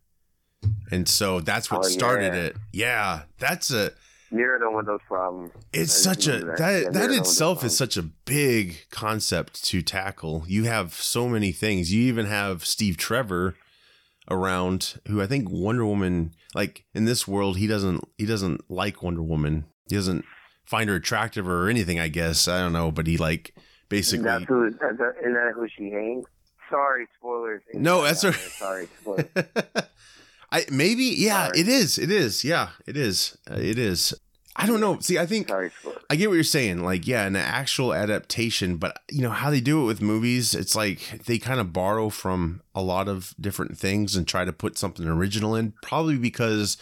[0.91, 2.41] And so that's what Oh, started yeah.
[2.43, 2.57] it.
[2.73, 3.93] Yeah, that's a.
[4.31, 5.51] Mira don't want those problems.
[5.73, 6.59] It's I such a that that.
[6.59, 10.45] That, Mira don't want itself is such a big concept to tackle.
[10.47, 11.93] You have so many things.
[11.93, 13.57] You even have Steve Trevor
[14.31, 16.33] around, who I think Wonder Woman.
[16.55, 19.65] Like in this world, he doesn't he doesn't like Wonder Woman.
[19.89, 20.25] He doesn't
[20.65, 21.99] find her attractive or anything.
[21.99, 23.55] I guess I don't know, but he like
[23.89, 24.25] basically.
[24.25, 24.67] That's who.
[24.67, 26.25] Isn't that who she hangs?
[26.69, 27.63] Sorry, spoilers.
[27.75, 29.27] No, that's all- Sorry, spoilers.
[30.53, 31.61] I maybe yeah, Sorry.
[31.61, 31.99] it is.
[31.99, 32.45] It is.
[32.45, 33.37] Yeah, it is.
[33.51, 34.15] Uh, it is.
[34.57, 34.99] I don't know.
[34.99, 35.51] See, I think.
[35.51, 36.83] I get what you're saying.
[36.83, 40.55] Like, yeah, an actual adaptation, but you know how they do it with movies.
[40.55, 44.53] It's like they kind of borrow from a lot of different things and try to
[44.53, 45.73] put something original in.
[45.83, 46.77] Probably because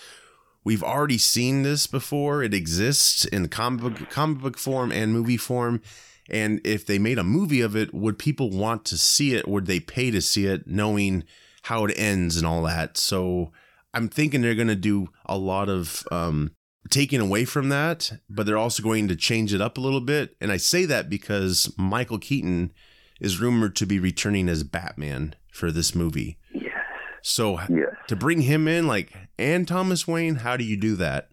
[0.64, 2.42] we've already seen this before.
[2.42, 5.82] It exists in comic book, comic book form and movie form.
[6.30, 9.46] And if they made a movie of it, would people want to see it?
[9.46, 11.24] Would they pay to see it, knowing
[11.62, 12.96] how it ends and all that?
[12.96, 13.52] So
[13.94, 16.52] I'm thinking they're going to do a lot of um,
[16.90, 20.36] taking away from that, but they're also going to change it up a little bit.
[20.40, 22.72] And I say that because Michael Keaton
[23.20, 26.38] is rumored to be returning as Batman for this movie.
[26.52, 26.72] Yes.
[27.22, 27.94] So Yes.
[28.08, 31.30] to bring him in, like, and Thomas Wayne, how do you do that?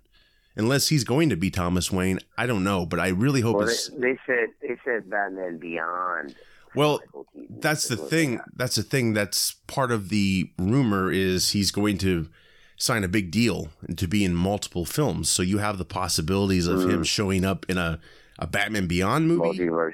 [0.58, 2.86] Unless he's going to be Thomas Wayne, I don't know.
[2.86, 6.34] But I really hope Well, it's they, they said they said Batman Beyond.
[6.74, 7.01] well.
[7.49, 8.39] That's the thing.
[8.56, 9.14] That's the thing.
[9.14, 12.30] That's part of the rumor is he's going to
[12.78, 15.30] sign a big deal and to be in multiple films.
[15.30, 17.05] So you have the possibilities of him Mm.
[17.05, 17.99] showing up in a,
[18.38, 19.93] a Batman Beyond movie Multiverse.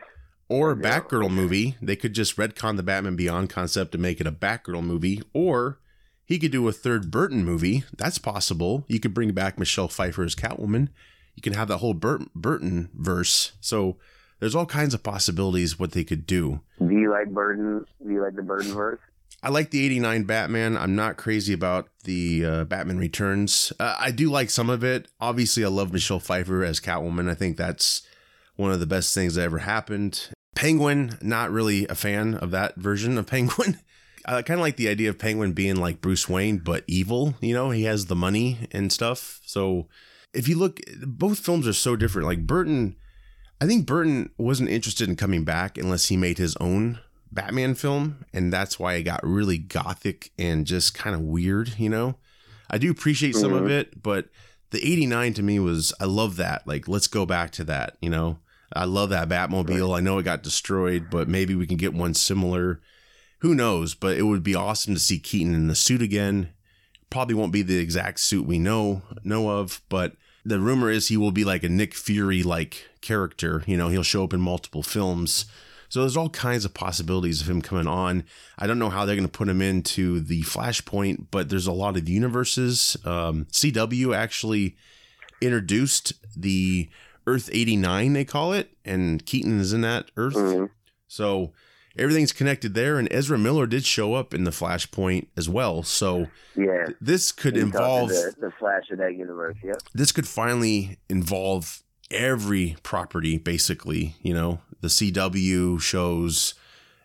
[0.49, 1.75] or a Yeah, Batgirl movie.
[1.81, 5.79] They could just retcon the Batman Beyond concept and make it a Batgirl movie, or
[6.25, 7.83] he could do a third Burton movie.
[7.97, 8.83] That's possible.
[8.87, 10.89] You could bring back Michelle Pfeiffer as Catwoman.
[11.35, 13.53] You can have that whole Bur- Burton verse.
[13.61, 13.97] So
[14.39, 16.61] there's all kinds of possibilities what they could do.
[16.79, 17.85] Do you like Burton?
[18.03, 18.99] Do you like the Burton verse?
[19.43, 20.77] I like the 89 Batman.
[20.77, 23.73] I'm not crazy about the uh, Batman Returns.
[23.79, 25.07] Uh, I do like some of it.
[25.19, 27.29] Obviously, I love Michelle Pfeiffer as Catwoman.
[27.29, 28.03] I think that's
[28.55, 30.29] one of the best things that ever happened.
[30.55, 33.79] Penguin, not really a fan of that version of Penguin.
[34.25, 37.33] I kind of like the idea of Penguin being like Bruce Wayne, but evil.
[37.41, 39.41] You know, he has the money and stuff.
[39.43, 39.87] So
[40.33, 42.27] if you look, both films are so different.
[42.27, 42.95] Like Burton,
[43.59, 46.99] I think Burton wasn't interested in coming back unless he made his own
[47.31, 51.89] Batman film, and that's why it got really gothic and just kind of weird, you
[51.89, 52.15] know.
[52.69, 53.69] I do appreciate some of Mhm.
[53.71, 54.29] it, but
[54.71, 56.65] the 89 to me was I love that.
[56.67, 58.39] Like let's go back to that, you know.
[58.73, 59.95] I love that Batmobile.
[59.97, 62.79] I know it got destroyed, but maybe we can get one similar.
[63.39, 66.49] Who knows, but it would be awesome to see Keaton in the suit again.
[67.09, 70.15] Probably won't be the exact suit we know know of, but
[70.45, 73.63] the rumor is he will be like a Nick Fury like character.
[73.67, 75.45] You know, he'll show up in multiple films.
[75.91, 78.23] So there's all kinds of possibilities of him coming on.
[78.57, 81.73] I don't know how they're going to put him into the Flashpoint, but there's a
[81.73, 82.95] lot of universes.
[83.03, 84.77] Um, CW actually
[85.41, 86.87] introduced the
[87.27, 90.35] Earth 89, they call it, and Keaton is in that Earth.
[90.35, 90.69] Mhm.
[91.09, 91.51] So
[91.97, 92.97] everything's connected there.
[92.97, 95.83] And Ezra Miller did show up in the Flashpoint as well.
[95.83, 96.85] So Yeah.
[97.01, 99.57] this could He involve the, the Flash of that universe.
[99.61, 99.81] Yep.
[99.93, 106.53] this could finally involve every property basically you know the cw shows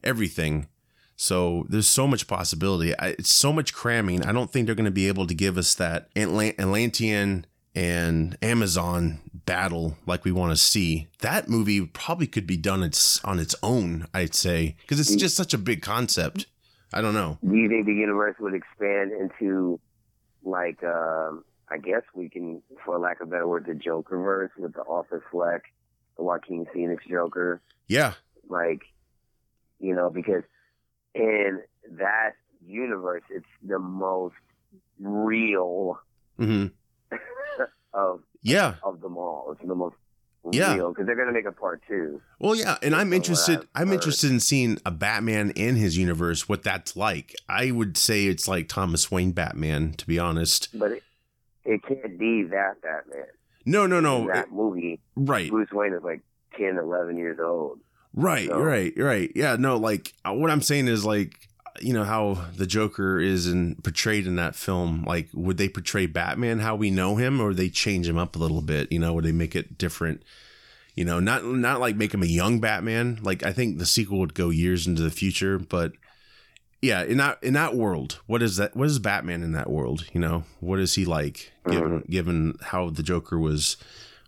[0.03, 0.69] everything.
[1.17, 2.99] So there's so much possibility.
[2.99, 4.23] I, it's so much cramming.
[4.23, 8.37] I don't think they're going to be able to give us that Atlant- atlantean and
[8.43, 11.09] amazon battle like we want to see.
[11.21, 15.37] That movie probably could be done its on its own i'd say because it's just
[15.37, 16.47] such a big concept.
[16.93, 17.39] I don't know.
[17.47, 19.81] Do you think the universe would expand into
[20.43, 24.51] like um I guess we can for lack of a better word the Joker verse
[24.59, 25.65] with the Arthur Fleck,
[26.17, 27.61] the Joaquin Phoenix Joker.
[27.89, 28.15] yeah
[28.49, 28.83] Like
[29.79, 30.43] you know, because
[31.15, 31.61] in
[31.99, 32.33] that
[32.67, 34.35] universe it's the most
[34.99, 35.99] real
[36.39, 36.67] hmm
[37.95, 39.53] of yeah of them all.
[39.53, 39.97] It's the most
[40.53, 40.75] Yeah.
[40.77, 42.21] because they're gonna make a part two.
[42.39, 43.67] Well, yeah, and I'm interested.
[43.75, 46.49] I'm interested in seeing a Batman in his universe.
[46.49, 47.35] What that's like.
[47.49, 49.95] I would say it's like Thomas Wayne Batman.
[49.95, 50.69] To be honest.
[50.79, 51.03] But it,
[51.65, 53.27] it can't be that Batman.
[53.67, 54.27] No, no, In no.
[54.29, 56.21] that movie, Right, Bruce Wayne is like
[56.57, 57.81] 10, 11 years old.
[58.15, 59.31] right, So- right, right.
[59.35, 59.77] Yeah, no.
[59.77, 61.35] Like uh, what I'm saying is like
[61.83, 65.05] you know how the Joker is in portrayed in that film.
[65.07, 68.39] Like, would they portray Batman how we know him, or they change him up a
[68.39, 68.91] little bit?
[68.91, 70.23] You know, would they make it different?
[70.95, 73.19] You know, not not like make him a young Batman.
[73.23, 75.93] Like I think the sequel would go years into the future, but
[76.87, 78.77] yeah, in that in that world, what is that?
[78.77, 80.07] What is Batman in that world?
[80.13, 81.53] You know, what is he like?
[81.69, 83.77] Given given how the Joker was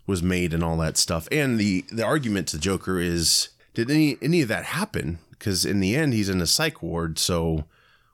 [0.05, 3.89] was made and all that stuff, and the the argument to the Joker is, did
[3.89, 5.19] any any of that happen?
[5.29, 7.17] Because in the end, he's in a psych ward.
[7.17, 7.63] So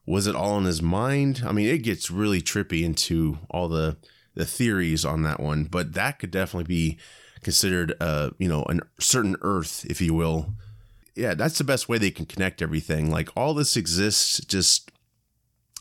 [0.06, 1.44] was it all in his mind?
[1.46, 3.98] I mean, it gets really trippy into all the
[4.36, 6.98] the theories on that one, but that could definitely be
[7.42, 10.54] considered, uh, you know, a certain Earth, if you will.
[11.16, 13.10] Yeah, that's the best way they can connect everything.
[13.10, 14.92] Like all this exists just,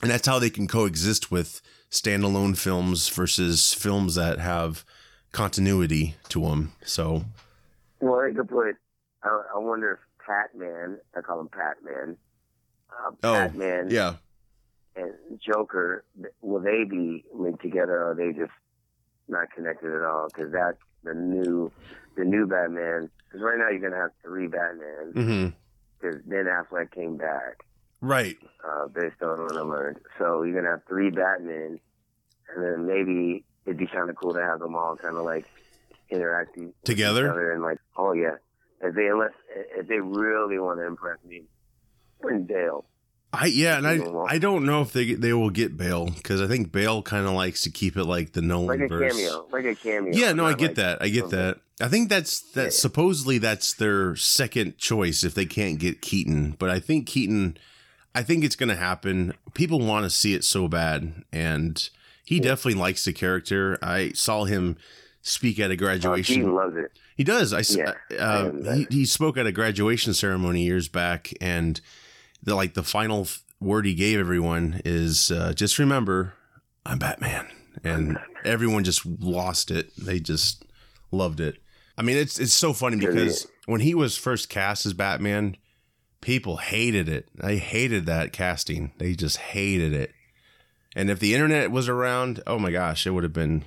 [0.00, 1.60] and that's how they can coexist with
[1.90, 4.84] standalone films versus films that have
[5.32, 6.72] continuity to them.
[6.84, 7.24] So
[8.00, 8.76] Well, I could put.
[9.22, 12.16] I, I wonder if Patman, I call him Patman.
[12.90, 14.14] Uh, Oh, Patman yeah,
[14.96, 15.12] and
[15.44, 16.04] Joker,
[16.40, 18.52] will they be linked together, or are they just
[19.28, 20.28] not connected at all?
[20.28, 21.70] Because that's the new,
[22.16, 23.10] the new Batman.
[23.26, 25.52] Because right now you're gonna have three Batmans.
[26.00, 27.64] Because Ben Affleck came back,
[28.00, 28.36] right,
[28.68, 29.98] uh, based on what I learned.
[30.18, 31.80] So you're gonna have three Batmen,
[32.54, 35.46] and then maybe it'd be kind of cool to have them all kind of like
[36.10, 37.52] interacting Together?
[37.52, 38.36] and like, oh yeah,
[38.82, 39.32] if they unless
[39.76, 41.44] if they really want to impress me,
[42.20, 42.84] bring Bale.
[43.40, 44.00] I yeah, and I
[44.34, 47.32] I don't know if they they will get Bale because I think Bale kind of
[47.32, 49.12] likes to keep it like the Nolan like a verse.
[49.12, 50.12] cameo, like a cameo.
[50.14, 51.02] Yeah, no, I get like that.
[51.02, 51.38] I get something.
[51.38, 51.58] that.
[51.80, 52.64] I think that's that.
[52.64, 52.70] Yeah.
[52.70, 56.56] Supposedly, that's their second choice if they can't get Keaton.
[56.58, 57.56] But I think Keaton.
[58.14, 59.34] I think it's going to happen.
[59.54, 61.88] People want to see it so bad, and
[62.24, 63.76] he definitely likes the character.
[63.82, 64.76] I saw him
[65.20, 66.36] speak at a Uh, graduation.
[66.36, 66.92] Keaton loves it.
[67.16, 67.52] He does.
[67.52, 71.80] I, Yeah, uh, am he, he spoke at a graduation ceremony years back, and
[72.44, 73.26] the like the final
[73.60, 76.34] word he gave everyone is uh, just remember,
[76.86, 77.48] I'm Batman,
[77.82, 79.90] and everyone just lost it.
[79.96, 80.64] They just
[81.10, 81.58] loved it.
[81.96, 85.56] I mean, it's it's so funny because when he was first cast as Batman,
[86.20, 87.28] people hated it.
[87.34, 88.92] They hated that casting.
[88.98, 90.12] They just hated it.
[90.96, 93.64] And if the internet was around, oh my gosh, it would have been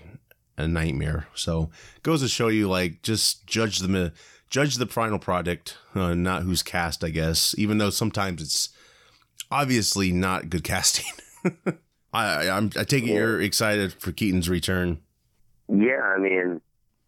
[0.58, 1.28] a nightmare.
[1.36, 1.70] So
[2.04, 4.14] goes to show you, like, just judge the
[4.50, 7.04] judge the final product, uh, not who's cast.
[7.04, 8.70] I guess, even though sometimes it's
[9.52, 11.06] obviously not good casting.
[12.14, 15.00] I, I'm I take it you're excited for Keaton's return.
[15.70, 16.62] Yeah, I mean,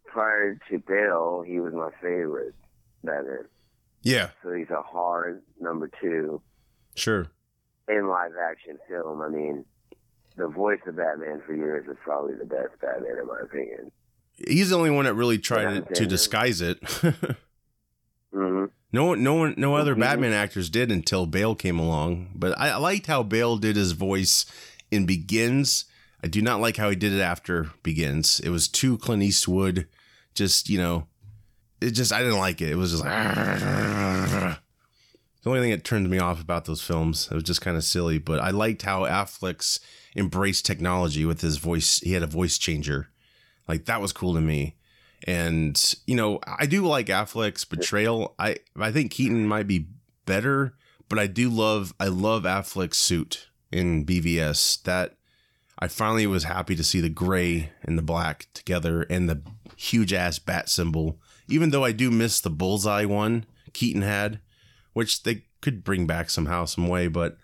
[0.06, 2.54] prior to Bale, he was my favorite
[3.04, 3.46] Batman.
[4.02, 6.42] Yeah, So he's a hard number two
[6.96, 7.28] sure.
[7.90, 9.22] in live action film.
[9.22, 9.66] I mean,
[10.38, 13.92] the voice of Batman for years is probably the best Batman in my opinion.
[14.48, 16.78] He's the only one that really tried Yeah, to, to disguise it.
[18.34, 20.00] hmm No one, no one, no other Mhm.
[20.00, 22.32] Batman actors did until Bale came along.
[22.36, 24.46] But I, I liked how Bale did his voice
[24.92, 25.86] in Begins.
[26.24, 28.40] I do not like how he did it after Begins.
[28.40, 29.88] It was too Clint Eastwood.
[30.36, 31.08] Just you know,
[31.82, 32.70] it just I didn't like it.
[32.72, 33.14] It was just like
[33.60, 34.58] the
[35.46, 37.28] only thing that turned me off about those films.
[37.32, 38.18] It was just kind of silly.
[38.18, 39.80] But I liked how Affleck's
[40.16, 42.00] embraced technology with his voice.
[42.00, 43.10] He had a voice changer.
[43.70, 44.76] Like that was cool to me.
[45.28, 48.34] And you know, I do like Affleck's betrayal.
[48.40, 49.88] I I think Keaton might be
[50.26, 50.74] better,
[51.08, 54.82] but I do love I love Affleck's suit in BVS.
[54.84, 55.18] That
[55.78, 59.44] I finally was happy to see the gray and the black together and the
[59.78, 61.20] huge ass bat symbol.
[61.48, 64.40] Even though I do miss the bullseye one Keaton had,
[64.94, 67.08] which they could bring back somehow, some way.
[67.08, 67.38] But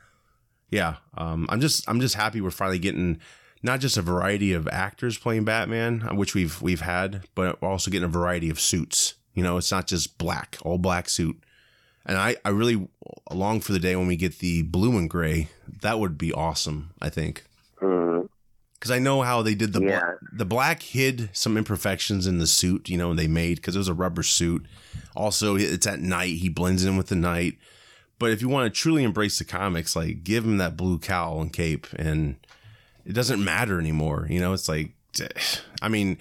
[0.71, 3.19] yeah, um, I'm just I'm just happy we're finally getting
[3.65, 7.91] not just a variety of actors playing Batman, which we've we've had, but we're also
[7.91, 9.15] getting a variety of suits.
[9.33, 11.37] You know, it's not just black, all black suit.
[12.05, 12.87] And I, I really
[13.31, 15.49] long for the day when we get the blue and gray.
[15.81, 17.43] That would be awesome, I think.
[17.81, 18.27] Mm-hmm.
[18.75, 19.99] Because I know how they did the Yeah.
[19.99, 23.79] bla- the black hid some imperfections in the suit, you know, they made because it
[23.79, 24.65] was a rubber suit.
[25.15, 27.57] Also, it's at night; he blends in with the night.
[28.19, 31.41] But if you want to truly embrace the comics, like give him that blue cowl
[31.41, 32.35] and cape, and
[33.05, 34.27] it doesn't matter anymore.
[34.29, 34.91] You know, it's like,
[35.81, 36.17] I mean,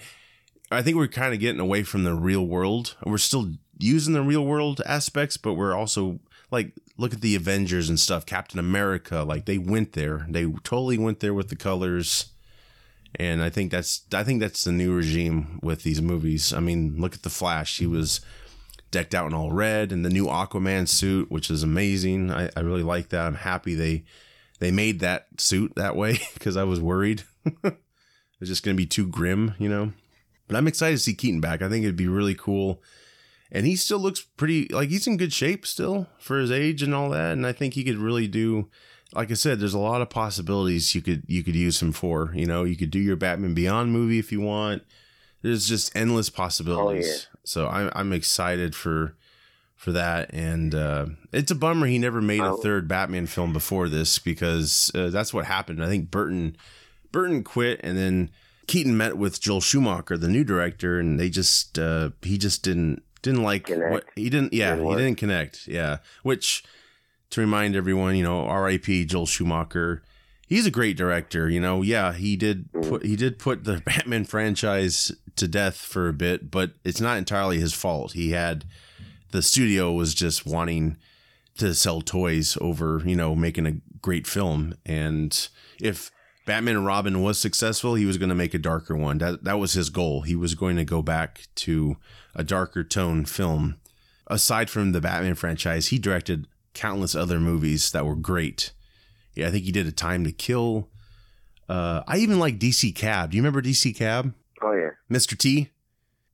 [0.71, 2.95] I think we're kind of getting away from the real world.
[3.05, 6.19] We're still using the real world aspects, but we're also
[6.51, 8.25] like, look at the Avengers and stuff.
[8.25, 10.25] Captain America, like they went there.
[10.29, 12.27] They totally went there with the colors
[13.17, 16.53] And I think that's I think that's the new regime with these movies.
[16.53, 17.77] I mean, look at the Flash.
[17.79, 18.21] He was
[18.91, 22.31] decked out in all red and the new Aquaman suit, which is amazing.
[22.31, 23.25] I, I really like that.
[23.25, 24.03] I'm happy they
[24.59, 27.23] they made that suit that way because I was worried.
[27.63, 29.93] it's just going to be too grim, you know.
[30.47, 31.61] But I'm excited to see Keaton back.
[31.61, 32.81] I think it'd be really cool.
[33.51, 36.93] And he still looks pretty like he's in good shape still for his age and
[36.93, 37.33] all that.
[37.33, 38.69] And I think he could really do
[39.13, 42.31] like I said, there's a lot of possibilities you could you could use him for.
[42.35, 44.83] You know, you could do your Batman Beyond movie if you want.
[45.41, 47.05] There's just endless possibilities.
[47.05, 47.39] Oh, yeah.
[47.43, 49.15] So I'm I'm excited for
[49.75, 53.89] for that, and uh, it's a bummer he never made a third Batman film before
[53.89, 55.83] this because uh, that's what happened.
[55.83, 56.57] I think Burton
[57.11, 58.31] Burton quit, and then
[58.67, 63.03] Keaton met with Joel Schumacher, the new director, and they just uh, he just didn't
[63.21, 63.91] didn't like connect.
[63.91, 64.53] what he didn't.
[64.53, 65.67] Yeah, didn't he didn't connect.
[65.67, 66.63] Yeah, which
[67.31, 69.05] to remind everyone, you know, R.I.P.
[69.05, 70.03] Joel Schumacher.
[70.47, 71.81] He's a great director, you know.
[71.81, 72.87] Yeah, he did mm.
[72.87, 77.17] put he did put the Batman franchise to death for a bit, but it's not
[77.17, 78.13] entirely his fault.
[78.13, 78.65] He had
[79.31, 80.97] the studio was just wanting
[81.57, 84.75] to sell toys over, you know, making a great film.
[84.85, 85.47] And
[85.81, 86.11] if
[86.45, 89.17] Batman and Robin was successful, he was going to make a darker one.
[89.17, 90.21] That that was his goal.
[90.21, 91.97] He was going to go back to
[92.35, 93.77] a darker tone film.
[94.27, 98.71] Aside from the Batman franchise, he directed countless other movies that were great.
[99.33, 100.89] Yeah, I think he did A Time to Kill.
[101.67, 103.31] Uh, I even like DC Cab.
[103.31, 104.33] Do you remember DC Cab?
[104.61, 104.91] Oh yeah.
[105.09, 105.37] Mr.
[105.37, 105.71] T.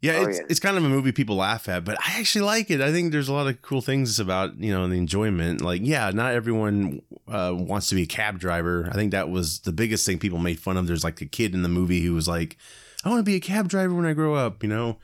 [0.02, 0.46] Yeah, oh, it's yeah.
[0.50, 2.82] it's kind of a movie people laugh at, but I actually like it.
[2.82, 5.62] I think there's a lot of cool things about you know the enjoyment.
[5.62, 8.90] Like, yeah, not everyone uh, wants to be a cab driver.
[8.90, 10.88] I think that was the biggest thing people made fun of.
[10.88, 12.58] There's like a kid in the movie who was like,
[13.06, 14.98] "I want to be a cab driver when I grow up," you know.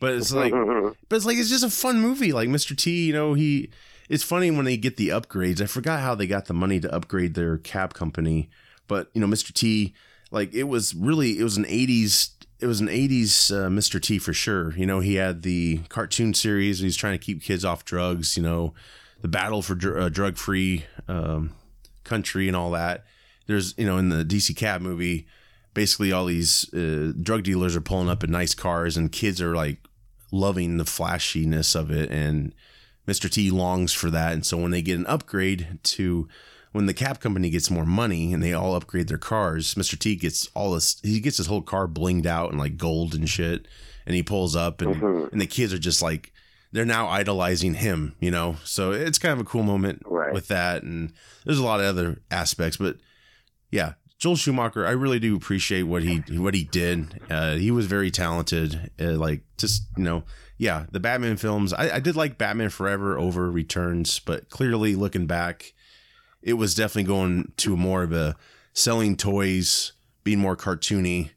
[0.00, 0.52] But it's like,
[1.08, 2.34] but it's like it's just a fun movie.
[2.34, 2.76] Like Mr.
[2.76, 3.70] T, you know, he.
[4.10, 5.62] It's funny when they get the upgrades.
[5.62, 8.50] I forgot how they got the money to upgrade their cab company,
[8.86, 9.52] but you know, Mr.
[9.52, 9.94] T,
[10.30, 14.00] like it was really it was an '80s it was an 80s uh, Mr.
[14.00, 14.72] T for sure.
[14.76, 16.80] You know, he had the cartoon series.
[16.80, 18.72] He's trying to keep kids off drugs, you know,
[19.20, 21.52] the battle for dr- uh, drug free um,
[22.04, 23.04] country and all that.
[23.46, 25.26] There's, you know, in the DC Cab movie,
[25.74, 29.54] basically all these uh, drug dealers are pulling up in nice cars and kids are
[29.54, 29.78] like
[30.32, 32.10] loving the flashiness of it.
[32.10, 32.54] And
[33.06, 33.30] Mr.
[33.30, 34.32] T longs for that.
[34.32, 36.28] And so when they get an upgrade to
[36.76, 39.98] when the cab company gets more money and they all upgrade their cars, Mr.
[39.98, 41.00] T gets all this.
[41.02, 43.66] He gets his whole car blinged out and like gold and shit.
[44.04, 45.32] And he pulls up, and mm-hmm.
[45.32, 46.34] and the kids are just like
[46.72, 48.56] they're now idolizing him, you know.
[48.62, 50.34] So it's kind of a cool moment right.
[50.34, 51.14] with that, and
[51.46, 52.98] there's a lot of other aspects, but
[53.70, 57.22] yeah, Joel Schumacher, I really do appreciate what he what he did.
[57.30, 58.90] Uh, he was very talented.
[59.00, 60.24] Uh, like just you know,
[60.58, 61.72] yeah, the Batman films.
[61.72, 65.72] I, I, did like Batman Forever over Returns, but clearly looking back,
[66.46, 68.36] it was definitely going to more of a
[68.72, 69.92] selling toys,
[70.22, 71.30] being more cartoony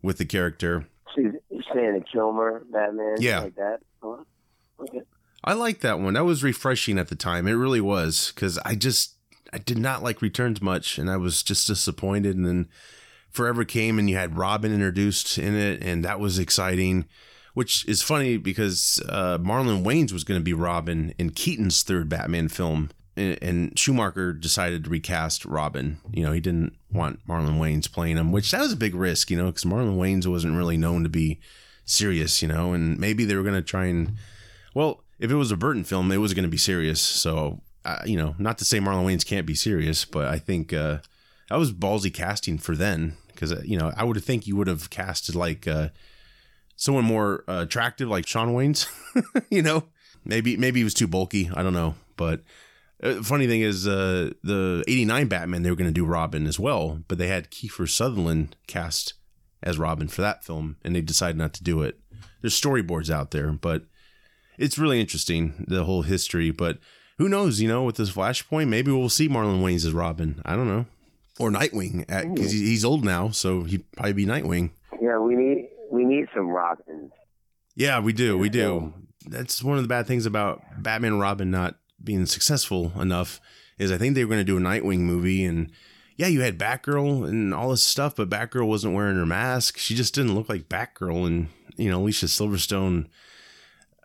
[0.00, 0.86] with the character.
[1.16, 1.34] You're
[1.74, 3.80] saying a Kilmer Batman, yeah, like that.
[4.02, 4.24] Oh,
[4.80, 5.02] okay.
[5.44, 6.14] I like that one.
[6.14, 7.48] That was refreshing at the time.
[7.48, 9.16] It really was because I just
[9.52, 12.36] I did not like Returns much, and I was just disappointed.
[12.36, 12.68] And then
[13.30, 17.06] Forever came, and you had Robin introduced in it, and that was exciting.
[17.54, 22.08] Which is funny because uh, Marlon Wayans was going to be Robin in Keaton's third
[22.08, 25.98] Batman film, and Schumacher decided to recast Robin.
[26.12, 29.30] You know, he didn't want Marlon Wayans playing him, which that was a big risk,
[29.30, 31.38] you know, because Marlon Wayans wasn't really known to be
[31.84, 34.16] serious, you know, and maybe they were going to try and,
[34.74, 37.00] well, if it was a Burton film, it was going to be serious.
[37.00, 40.72] So, uh, you know, not to say Marlon Wayans can't be serious, but I think
[40.72, 40.98] uh,
[41.48, 44.68] that was ballsy casting for then, because uh, you know, I would think you would
[44.68, 45.88] have casted like uh,
[46.76, 48.88] someone more attractive, like Shawn Wayans.
[49.50, 49.84] you know,
[50.24, 51.50] maybe maybe he was too bulky.
[51.54, 52.40] I don't know, but
[53.22, 57.02] funny thing is, uh, the '89 Batman they were going to do Robin as well,
[57.08, 59.14] but they had Kiefer Sutherland cast
[59.62, 61.98] as Robin for that film, and they decided not to do it.
[62.40, 63.84] There's storyboards out there, but
[64.58, 66.50] it's really interesting the whole history.
[66.50, 66.78] But
[67.18, 67.60] who knows?
[67.60, 70.40] You know, with this Flashpoint, maybe we'll see Marlon Wayans as Robin.
[70.44, 70.86] I don't know,
[71.38, 74.70] or Nightwing because he's old now, so he'd probably be Nightwing.
[75.00, 77.12] Yeah, we need we need some Robins.
[77.74, 78.36] Yeah, we do.
[78.38, 78.92] We do.
[79.26, 83.40] That's one of the bad things about Batman Robin not being successful enough
[83.78, 85.70] is I think they were going to do a Nightwing movie and
[86.16, 89.78] yeah, you had Batgirl and all this stuff, but Batgirl wasn't wearing her mask.
[89.78, 91.26] She just didn't look like Batgirl.
[91.26, 93.06] And, you know, Alicia Silverstone,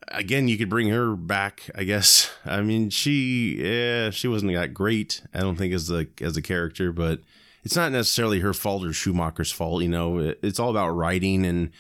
[0.08, 2.32] again, you could bring her back, I guess.
[2.46, 6.42] I mean, she, yeah, she wasn't that great, I don't think, as the, as a
[6.42, 7.20] character, but
[7.64, 9.84] it's not necessarily her fault or Schumacher's fault.
[9.84, 11.72] You know, it's all about writing and,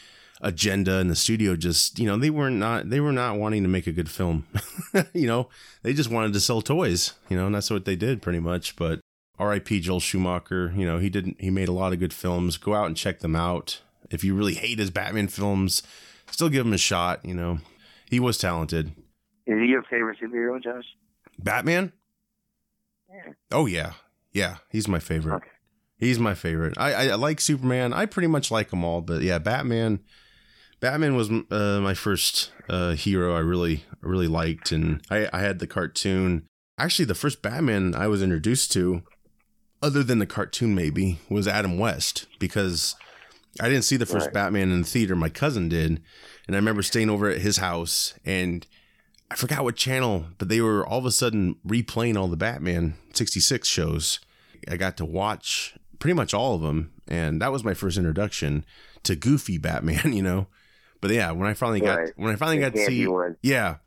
[0.41, 3.69] agenda and the studio just you know they were not they were not wanting to
[3.69, 4.45] make a good film
[5.13, 5.49] you know
[5.81, 8.75] they just wanted to sell toys you know and that's what they did pretty much
[8.75, 8.99] but
[9.39, 9.81] R.I.P.
[9.81, 10.73] Joel Schumacher.
[10.75, 11.39] You know, he didn't.
[11.39, 12.57] He made a lot of good films.
[12.57, 13.81] Go out and check them out.
[14.09, 15.83] If you really hate his Batman films,
[16.31, 17.23] still give him a shot.
[17.23, 17.59] You know,
[18.09, 18.87] he was talented.
[19.45, 20.85] Is he your favorite superhero, Josh?
[21.37, 21.93] Batman.
[23.09, 23.33] Yeah.
[23.51, 23.93] Oh yeah,
[24.33, 24.57] yeah.
[24.69, 25.35] He's my favorite.
[25.35, 25.49] Okay.
[25.99, 26.77] He's my favorite.
[26.77, 27.93] I, I I like Superman.
[27.93, 29.99] I pretty much like them all, but yeah, Batman.
[30.79, 33.35] Batman was uh, my first uh, hero.
[33.35, 36.45] I really really liked, and I I had the cartoon.
[36.77, 39.01] Actually, the first Batman I was introduced to,
[39.81, 42.95] other than the cartoon, maybe was Adam West because
[43.59, 44.33] I didn't see the first Right.
[44.33, 45.15] Batman in the theater.
[45.15, 46.01] My cousin did,
[46.45, 48.65] and I remember staying over at his house and.
[49.29, 52.93] I forgot what channel, but they were all of a sudden replaying all the Batman
[53.13, 54.21] 66 shows.
[54.71, 58.65] I got to watch pretty much all of them, and that was my first introduction
[59.03, 60.47] to goofy Batman, you know.
[61.07, 62.13] But yeah, when I finally got Right.
[62.17, 63.37] when I finally The got to see one.
[63.41, 63.77] yeah.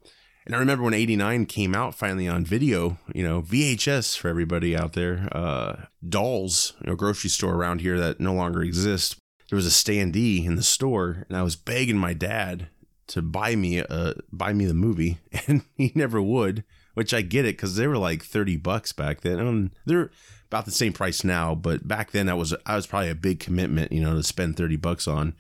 [0.46, 4.74] And I remember when 89 came out finally on video, you know, VHS for everybody
[4.74, 9.16] out there, uh, Dahl's, you know, grocery store around here that no longer exists.
[9.50, 12.68] There was a standee in the store, and I was begging my dad
[13.08, 16.64] to buy me uh buy me the movie, and he never would,
[16.94, 19.38] which I get it because they were like 30 bucks back then.
[19.40, 20.10] Um, they're
[20.48, 23.40] about the same price now, but back then that was I was probably a big
[23.40, 25.34] commitment, you know, to spend 30 bucks on.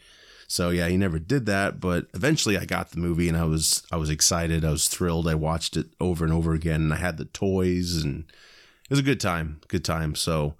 [0.50, 3.84] So yeah, he never did that, but eventually I got the movie and I was
[3.92, 5.28] I was excited, I was thrilled.
[5.28, 8.98] I watched it over and over again and I had the toys and it was
[8.98, 10.16] a good time, good time.
[10.16, 10.56] So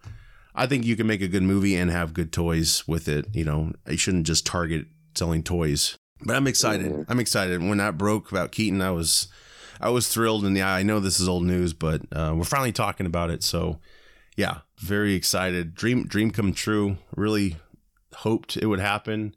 [0.55, 3.45] I think you can make a good movie and have good toys with it, you
[3.45, 3.73] know.
[3.89, 4.87] You shouldn't just target
[5.17, 5.99] selling toys.
[6.25, 6.87] But I'm excited.
[6.93, 7.07] Mhm.
[7.09, 7.61] I'm excited.
[7.61, 9.27] When that broke about Keaton, I was
[9.81, 12.71] I was thrilled and yeah, I know this is old news, but uh, we're finally
[12.71, 13.43] talking about it.
[13.43, 13.81] So
[14.37, 15.75] yeah, very excited.
[15.75, 16.99] Dream dream come true.
[17.17, 17.57] Really
[18.15, 19.35] hoped it would happen.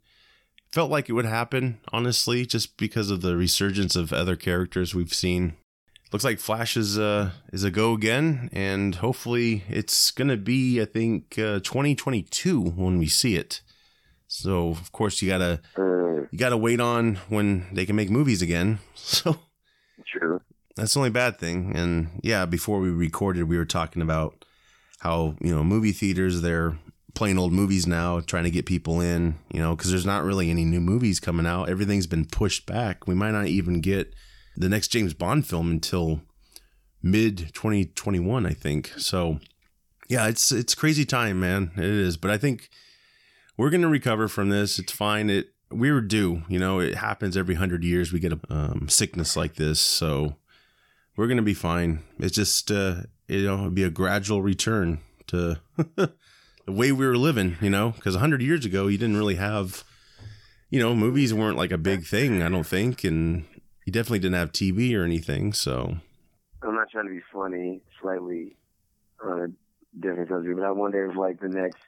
[0.74, 5.14] Felt like it would happen, honestly, just because of the resurgence of other characters we've
[5.14, 5.54] seen.
[6.12, 10.86] Looks like Flash is uh is a go again, and hopefully it's gonna be I
[10.86, 13.60] think uh, 2022 when we see it.
[14.26, 18.42] So of course you gotta Mm, you gotta wait on when they can make movies
[18.42, 18.80] again.
[18.96, 19.36] So
[20.04, 20.40] true.
[20.74, 21.76] that's the only bad thing.
[21.76, 24.44] And yeah, before we recorded, we were talking about
[24.98, 26.78] how, you know, movie theaters, they're
[27.14, 30.50] playing old movies now, trying to get people in, you know, because there's not really
[30.50, 31.68] any new movies coming out.
[31.68, 33.06] Everything's been pushed back.
[33.06, 34.14] We might not even get
[34.56, 36.22] the next James Bond film until
[37.02, 38.92] mid 2021, I think.
[38.96, 39.38] So
[40.08, 41.70] yeah, it's it's crazy time, man.
[41.76, 42.16] It is.
[42.16, 42.68] But I think
[43.56, 44.78] we're gonna recover from this.
[44.78, 45.30] It's fine.
[45.30, 46.42] It we were due.
[46.48, 48.12] You know, it happens every hundred years.
[48.12, 50.36] We get a um, sickness like this, so
[51.16, 52.00] we're gonna be fine.
[52.18, 54.98] It's just uh, you know, it'll be a gradual return
[55.28, 55.60] to
[56.66, 57.56] the way we were living.
[57.60, 59.84] You know, because hundred years ago, you didn't really have,
[60.70, 62.42] you know, movies weren't like a big thing.
[62.42, 63.44] I don't think, and
[63.84, 65.52] you definitely didn't have TV or anything.
[65.52, 65.96] So
[66.62, 68.56] I'm not trying to be funny, slightly
[69.24, 71.78] on a different subject, but I wonder if like the next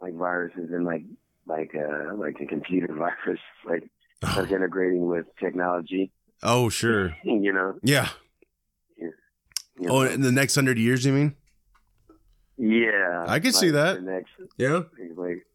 [0.00, 1.02] like viruses and like
[1.46, 3.88] like uh like a computer virus like
[4.30, 6.12] starts integrating with technology.
[6.42, 7.78] oh sure, You know.
[7.82, 8.08] yeah.
[9.80, 11.36] You Oh, in the next hundred years, you mean?
[12.58, 13.24] Yeah.
[13.26, 14.02] I could see that.
[14.02, 14.82] Next Yeah.
[15.16, 15.46] like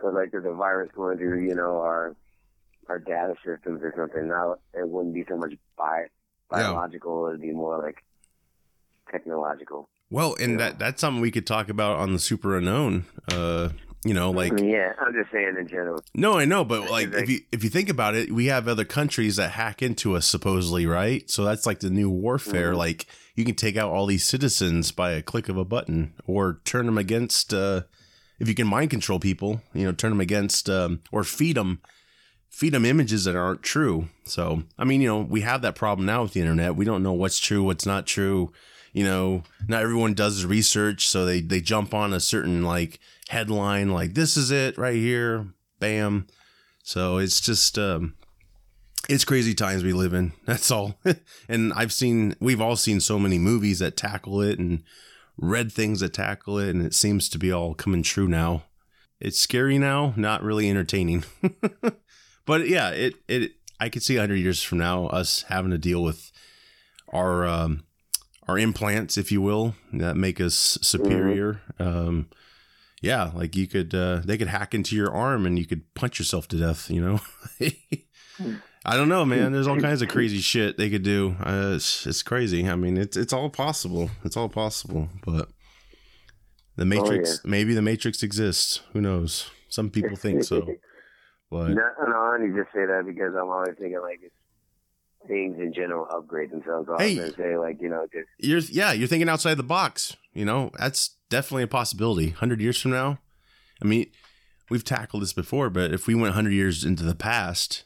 [0.00, 2.14] so like there's a virus going through, you know, our
[2.88, 4.28] our data systems or something.
[4.28, 6.58] Now it wouldn't be so much bi- Yeah.
[6.68, 8.02] biological, it'd be more like
[9.10, 9.88] technological.
[10.10, 10.56] Well, and Yeah.
[10.58, 13.04] that that's something we could talk about on the super unknown.
[13.32, 13.70] Uh,
[14.04, 16.02] you know, like yeah, I'm just saying in general.
[16.14, 18.84] no, I know, but like if you if you think about it, we have other
[18.84, 21.28] countries that hack into us supposedly, right?
[21.30, 22.72] So that's like the new warfare.
[22.72, 22.78] Mhm.
[22.78, 26.60] Like you can take out all these citizens by a click of a button, or
[26.64, 27.54] turn them against.
[27.54, 27.82] Uh,
[28.40, 31.80] if you can mind control people, you know, turn them against, um, or feed them,
[32.50, 34.08] feed them images that aren't true.
[34.24, 36.74] So I mean, you know, we have that problem now with the internet.
[36.74, 38.52] We don't know what's true, what's not true.
[38.92, 42.98] You know, not everyone does research, so they they jump on a certain like
[43.32, 45.46] headline, like this is it right here,
[45.80, 46.26] bam.
[46.84, 48.14] So it's just um,
[49.08, 50.32] it's crazy times we live in.
[50.46, 50.98] That's all.
[51.48, 54.82] and I've seen, we've all seen so many movies that tackle it and
[55.38, 58.64] read things that tackle it, and it seems to be all coming true now.
[59.18, 61.24] It's scary now, not really entertaining.
[62.44, 66.02] but yeah, it it I could see hundred years from now us having to deal
[66.02, 66.32] with
[67.12, 67.84] our um,
[68.48, 71.62] our implants, if you will, that make us superior.
[71.78, 72.28] Um,
[73.02, 76.18] yeah, like you could uh, they could hack into your arm and you could punch
[76.18, 76.88] yourself to death.
[76.88, 77.20] You know.
[78.84, 79.52] I don't know, man.
[79.52, 81.36] There's all kinds of crazy shit they could do.
[81.38, 82.68] Uh, it's, it's crazy.
[82.68, 84.10] I mean, it's it's all possible.
[84.24, 85.08] It's all possible.
[85.24, 85.48] But
[86.76, 88.80] the Matrix, maybe the Matrix exists.
[88.92, 89.50] Who knows?
[89.68, 90.66] Some people think so.
[91.50, 94.34] But No, no, I only just say that because I'm always thinking like it's
[95.26, 96.88] things in general upgrade themselves.
[96.88, 97.16] Was Hey.
[97.16, 100.16] gonna say like you know just you're yeah, you're thinking outside the box.
[100.34, 102.28] You know, that's definitely a possibility.
[102.28, 103.18] 100 years from now,
[103.82, 104.06] I mean,
[104.70, 107.84] we've tackled this before, but if we went 100 years into the past,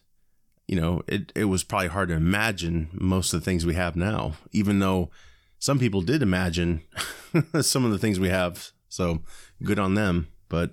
[0.68, 3.96] you know, it, it was probably hard to imagine most of the things we have
[3.96, 5.10] now, even though
[5.58, 6.82] some people did imagine
[7.60, 8.70] some of the things we have.
[8.88, 9.22] So
[9.62, 10.28] good on them.
[10.48, 10.72] But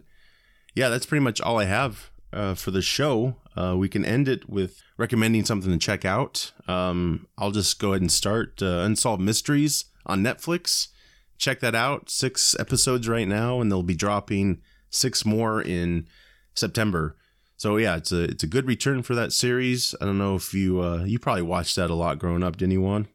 [0.75, 3.35] yeah, that's pretty much all I have uh, for the show.
[3.55, 6.51] Uh, we can end it with recommending something to check out.
[6.67, 10.89] Um, I'll just go ahead and start uh, Unsolved Mysteries on Netflix.
[11.37, 12.09] Check that out.
[12.09, 16.07] Six episodes right now, and they'll be dropping six more in
[16.53, 17.15] September.
[17.57, 19.95] So yeah, it's a it's a good return for that series.
[20.01, 23.07] I don't know if you uh, you probably watched that a lot growing up, didn't?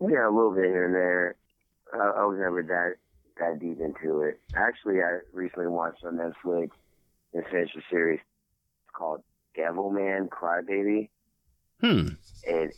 [0.00, 1.36] Yeah, a little bit here and there.
[1.94, 2.96] I, I was never that
[3.38, 4.40] that deep into it.
[4.54, 6.70] Actually, I recently watched on Netflix
[7.32, 8.20] and finished a series
[8.92, 9.22] called
[9.56, 11.08] Devilman Crybaby.
[11.80, 12.08] Hmm.
[12.48, 12.72] And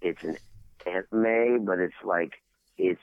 [0.00, 0.36] it's an
[0.86, 2.34] anime, but it's like
[2.78, 3.00] it's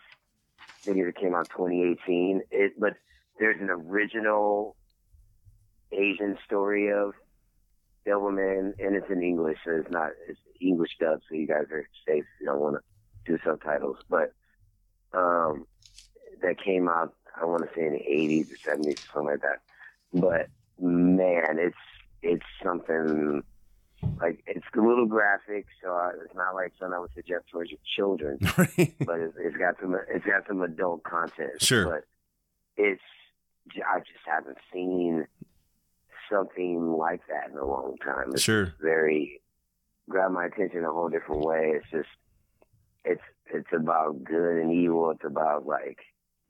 [0.59, 2.41] I think it came out 2018.
[2.51, 2.93] It but
[3.39, 4.76] there's an original
[5.91, 7.13] Asian story of
[8.05, 11.88] Devilman, and it's in English, so it's not it's English dub, so you guys are
[12.07, 12.26] safe.
[12.39, 14.34] You don't want to do subtitles, but
[15.13, 15.65] um,
[16.41, 19.41] that came out I want to say in the 80s or 70s, or something like
[19.41, 19.61] that.
[20.13, 20.47] But
[20.80, 21.76] man, it's
[22.22, 23.43] it's something
[24.22, 27.65] like it's a little graphic, so uh, it's not like something I would suggest for
[27.95, 28.38] children.
[28.57, 28.93] Right.
[29.05, 31.61] but it's, it's got some it's got some adult content.
[31.61, 31.86] Sure.
[31.86, 32.03] But
[32.84, 33.01] it's
[33.88, 35.26] I just haven't seen
[36.32, 38.32] something like that in a long time.
[38.34, 38.74] It's Sure.
[38.82, 39.41] very
[40.09, 41.74] grabbed my attention a whole different way.
[41.76, 42.09] It's just
[43.05, 43.22] it's
[43.53, 45.11] it's about good and evil.
[45.11, 45.99] It's about like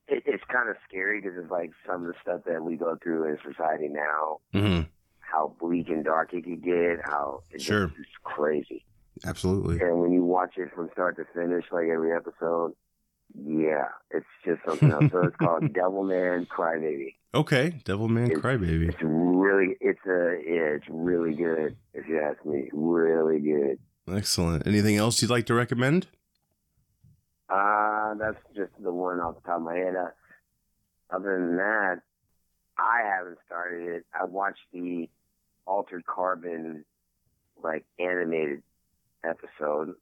[0.08, 2.98] it, it's kind of scary because it's like some of the stuff that we go
[3.02, 4.82] through in society now, hmm
[5.32, 7.88] how bleak and dark it could get, how it's Sure.
[7.88, 8.86] just, it's crazy.
[9.26, 9.80] Absolutely.
[9.82, 12.74] And when you watch it from start to finish, like every episode,
[13.38, 15.12] yeah, it's just something else.
[15.12, 17.16] so it's called Devil Devilman Crybaby.
[17.34, 17.72] Okay.
[17.84, 18.90] Devilman It's- Crybaby.
[18.90, 21.76] It's really, it's a, yeah, it's really good.
[21.94, 23.80] If you ask me, really good.
[24.10, 24.66] Excellent.
[24.66, 26.08] Anything else you'd like to recommend?
[27.50, 29.96] Uh, that's just the one off the top of my head.
[29.96, 32.02] Uh, other than that,
[32.78, 34.06] I haven't started it.
[34.14, 35.10] I watched the
[35.68, 36.84] Altered Carbon,
[37.64, 38.64] like, animated
[39.24, 39.94] episode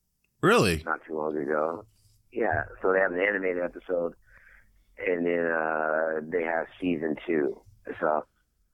[0.41, 0.83] Really?
[0.85, 1.83] not too long ago.
[2.31, 4.13] Yeah, so they have an animated episode,
[5.05, 7.59] and then uh, they have season two.
[7.99, 8.25] So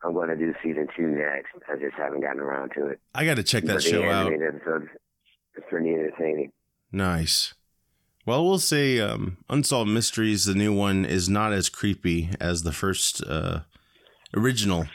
[0.03, 1.49] I'm going to do season two next.
[1.71, 2.99] I just haven't gotten around to it.
[3.13, 4.33] I got to check that But show the out.
[4.33, 4.87] episodes,
[5.55, 6.51] it's pretty entertaining.
[6.91, 7.53] Nice.
[8.25, 12.71] Well, we'll say um, Unsolved Mysteries, the new one, is not as creepy as the
[12.71, 13.61] first uh,
[14.35, 14.85] original.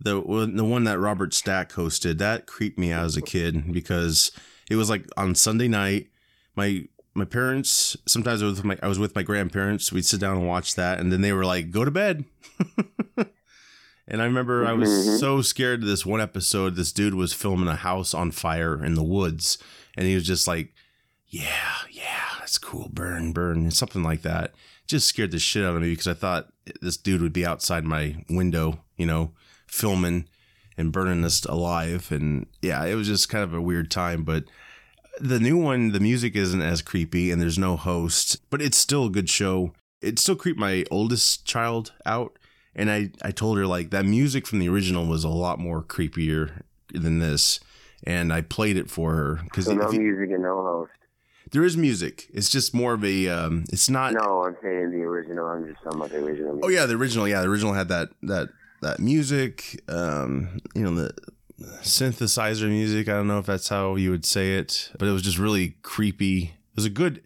[0.00, 3.72] The one- the one that Robert Stack hosted that creeped me out as a kid
[3.72, 4.30] because
[4.70, 6.08] it was like on Sunday night.
[6.54, 6.84] My
[7.14, 9.90] my parents sometimes I was with my I was with my grandparents.
[9.92, 12.24] We'd sit down and watch that, and then they were like, "Go to bed."
[14.08, 15.18] and I remember I was Mhm.
[15.18, 16.76] so scared of this one episode.
[16.76, 19.58] This dude was filming a house on fire in the woods,
[19.96, 20.74] and he was just like,
[21.28, 24.54] "Yeah, yeah, that's cool, burn, burn," and something like that.
[24.86, 27.84] Just scared the shit out of me because I thought this dude would be outside
[27.84, 29.32] my window, you know,
[29.66, 30.26] filming
[30.76, 32.10] and burning us alive.
[32.10, 34.24] And yeah, it was just kind of a weird time.
[34.24, 34.44] But
[35.20, 39.06] the new one, the music isn't as creepy and there's no host, but it's still
[39.06, 39.72] a good show.
[40.02, 42.38] It still creeped my oldest child out.
[42.74, 45.82] And I, I told her like that music from the original was a lot more
[45.82, 46.60] creepier
[46.92, 47.58] than this.
[48.04, 50.92] And I played it for her because So no music and no host.
[51.50, 52.26] there is music.
[52.34, 55.46] It's just more of a, um, it's not, No, I'm saying the original.
[55.46, 56.60] I'm just talking about the original.
[56.62, 57.26] Oh yeah, the original.
[57.26, 58.50] Yeah, the original had that that
[58.82, 59.82] that music.
[59.88, 61.12] Um, you know the
[61.82, 63.08] synthesizer music.
[63.08, 65.76] I don't know if that's how you would say it, but it was just really
[65.82, 66.44] creepy.
[66.44, 67.24] It was a good, it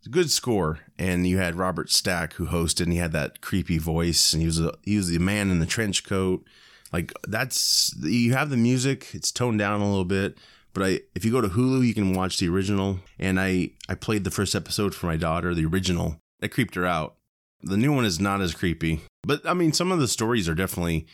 [0.00, 0.80] was a good score.
[0.98, 4.46] And you had Robert Stack who hosted, and he had that creepy voice, and he
[4.46, 6.44] was a, he was the man in the trench coat.
[6.92, 9.08] Like that's you have the music.
[9.12, 10.38] It's toned down a little bit.
[10.74, 13.00] But I, if you go to Hulu, you can watch the original.
[13.18, 16.20] And I, I played the first episode for my daughter, the original.
[16.40, 17.16] That creeped her out.
[17.62, 20.54] The new one is not as creepy, but I mean, some of the stories are
[20.54, 21.06] definitely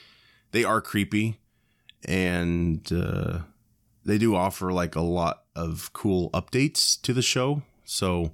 [0.53, 1.41] they are creepy,
[2.07, 3.41] and uh,
[4.05, 7.62] they do offer like a lot of cool updates to the show.
[7.85, 8.32] So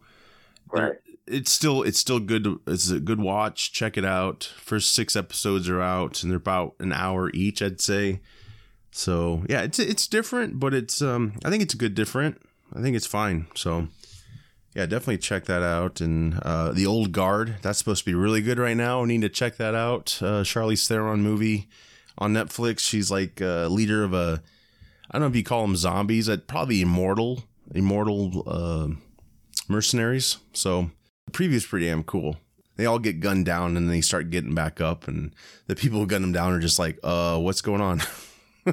[0.72, 0.96] Right.
[1.26, 2.44] it's still it's still good.
[2.44, 3.72] to- It's a good watch.
[3.72, 4.44] Check it out.
[4.58, 8.20] First six episodes are out, and they're about an hour each, I'd say.
[8.92, 12.40] So yeah, it's it's different, but it's um I think it's a good different.
[12.74, 13.46] I think it's fine.
[13.54, 13.88] So
[14.74, 16.00] yeah, definitely check that out.
[16.00, 19.02] And uh, the Old Guard, that's supposed to be really good right now.
[19.02, 20.18] I need to check that out.
[20.20, 21.68] Uh, Charlize Theron movie
[22.18, 22.80] on Netflix.
[22.80, 24.42] She's like a leader of a,
[25.10, 26.28] I don't know if you call them zombies.
[26.28, 27.44] I'd probably immortal,
[27.74, 28.88] immortal uh,
[29.68, 30.38] mercenaries.
[30.52, 30.90] So
[31.26, 32.36] the preview's pretty damn cool.
[32.76, 35.34] They all get gunned down and they start getting back up, and
[35.66, 38.02] the people who gun them down are just like, uh, what's going on?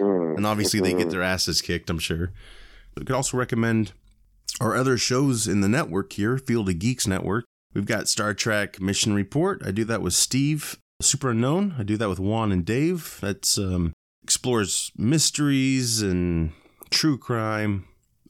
[0.00, 0.36] Mm.
[0.36, 1.88] and obviously they get their asses kicked.
[1.88, 2.32] I'm sure.
[2.96, 3.92] We could also recommend
[4.60, 7.44] our other shows in the network here, Field of Geeks Network.
[7.74, 9.62] We've got Star Trek Mission Report.
[9.64, 10.78] I do that with Steve.
[11.00, 11.74] Super Unknown.
[11.78, 13.18] I do that with Juan and Dave.
[13.20, 13.92] That's um,
[14.22, 16.52] explores mysteries and
[16.90, 17.86] true crime,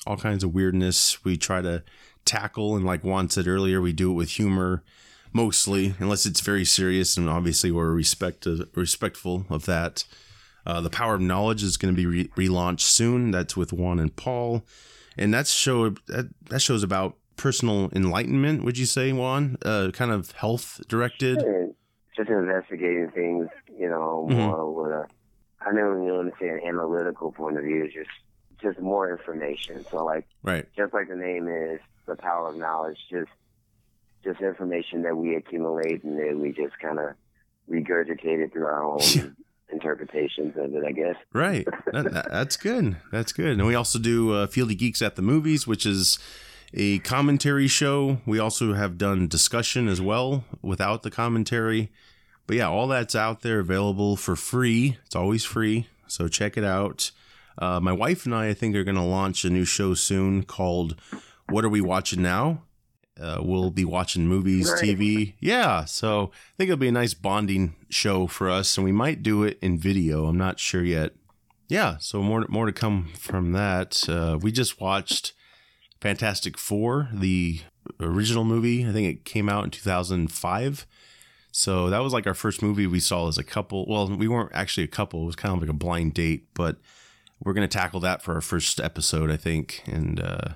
[0.06, 1.24] all kinds of weirdness.
[1.24, 1.84] We try to
[2.24, 4.82] tackle, and like Juan said earlier, we do it with humor
[5.32, 10.04] mostly, unless it's very serious, and obviously we're respect respectful of that.
[10.66, 13.30] Uh, the Power of Knowledge is going to be re- relaunched soon.
[13.30, 14.64] That's with Juan and Paul,
[15.16, 18.64] and that's show that, that shows about personal enlightenment.
[18.64, 19.56] Would you say, Juan?
[19.64, 21.44] Uh, kind of health directed.
[22.16, 24.36] Just investigating things, you know, Mhm.
[24.36, 25.06] more with a,
[25.60, 28.10] I know you want to say an analytical point of view, just
[28.62, 29.84] just more information.
[29.90, 30.66] So like Right.
[30.76, 33.30] just like the name is, the power of knowledge, just
[34.22, 37.10] just information that we accumulate and then we just kind of
[37.68, 38.98] regurgitate it through our own
[39.74, 41.16] interpretations of it, I guess.
[41.32, 41.66] Right.
[41.92, 42.96] That, that- that's good.
[43.12, 43.59] That's good.
[43.59, 46.18] And we also do uh, Field of Geeks at the Movies, which is
[46.72, 48.18] a commentary show.
[48.26, 51.90] We also have done discussion as well without the commentary.
[52.46, 54.98] But yeah, all that's out there available for free.
[55.06, 55.88] It's always free.
[56.06, 57.10] So check it out.
[57.56, 60.42] Uh, my wife and I, I think, are going to launch a new show soon
[60.42, 61.01] called
[61.48, 62.62] What Are We Watching Now?
[63.20, 64.80] Uh, we'll be watching movies, Nice.
[64.82, 65.34] TV.
[65.38, 65.84] Yeah.
[65.84, 68.76] So I think it'll be a nice bonding show for us.
[68.76, 70.26] And we might do it in video.
[70.26, 71.12] I'm not sure yet.
[71.68, 71.96] Yeah.
[71.98, 74.08] So more, more to come from that.
[74.08, 75.32] Uh, we just watched
[76.00, 77.60] Fantastic Four, the
[78.00, 78.86] original movie.
[78.86, 80.86] I think it came out in 2005.
[81.52, 83.86] So that was like our first movie we saw as a couple.
[83.88, 85.22] Well, we weren't actually a couple.
[85.22, 86.78] It was kind of like a blind date, but
[87.42, 89.82] we're going to tackle that for our first episode, I think.
[89.86, 90.54] And uh,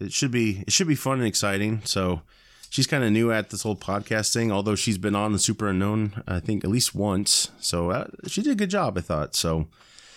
[0.00, 1.82] it should be it should be fun and exciting.
[1.84, 2.22] So
[2.70, 5.68] she's kind of new at this whole podcast thing, although she's been on the Super
[5.68, 7.50] Unknown, I think at least once.
[7.60, 9.34] So uh, she did a good job, I thought.
[9.34, 9.66] So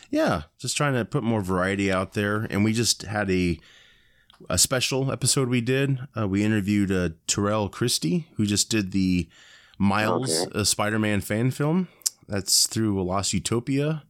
[0.09, 2.47] yeah, just trying to put more variety out there.
[2.49, 3.59] And we just had a
[4.49, 5.99] a special episode we did.
[6.17, 9.29] Uh, we interviewed uh, Terrell Christie, who just did the
[9.77, 10.59] Miles Okay.
[10.59, 11.87] uh, Spider-Man fan film.
[12.27, 14.03] That's through Lost Utopia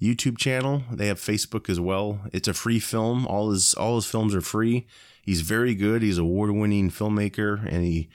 [0.00, 0.82] YouTube channel.
[0.90, 2.20] They have Facebook as well.
[2.32, 3.26] It's a free film.
[3.26, 4.86] All his all his films are free.
[5.22, 6.02] He's very good.
[6.02, 8.08] He's award-winning filmmaker, and he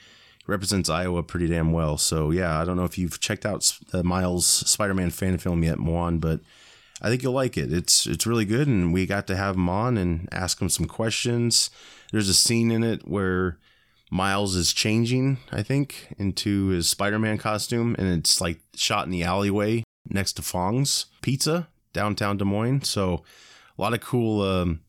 [0.48, 1.98] represents Iowa pretty damn well.
[1.98, 5.64] So yeah, I don't know if you've checked out the uh, Miles Spider-Man fan film
[5.64, 6.42] yet, Juan, but
[7.02, 7.72] I think you'll like it.
[7.72, 10.88] It's it's really good, and we got to have him on and ask him some
[10.88, 11.70] questions.
[12.12, 13.60] There's a scene in it where
[14.10, 19.24] Miles is changing, I think, into his Spider-Man costume, and it's like shot in the
[19.24, 22.82] alleyway next to Fong's Pizza downtown Des Moines.
[22.88, 23.24] So
[23.78, 24.82] a lot of cool um,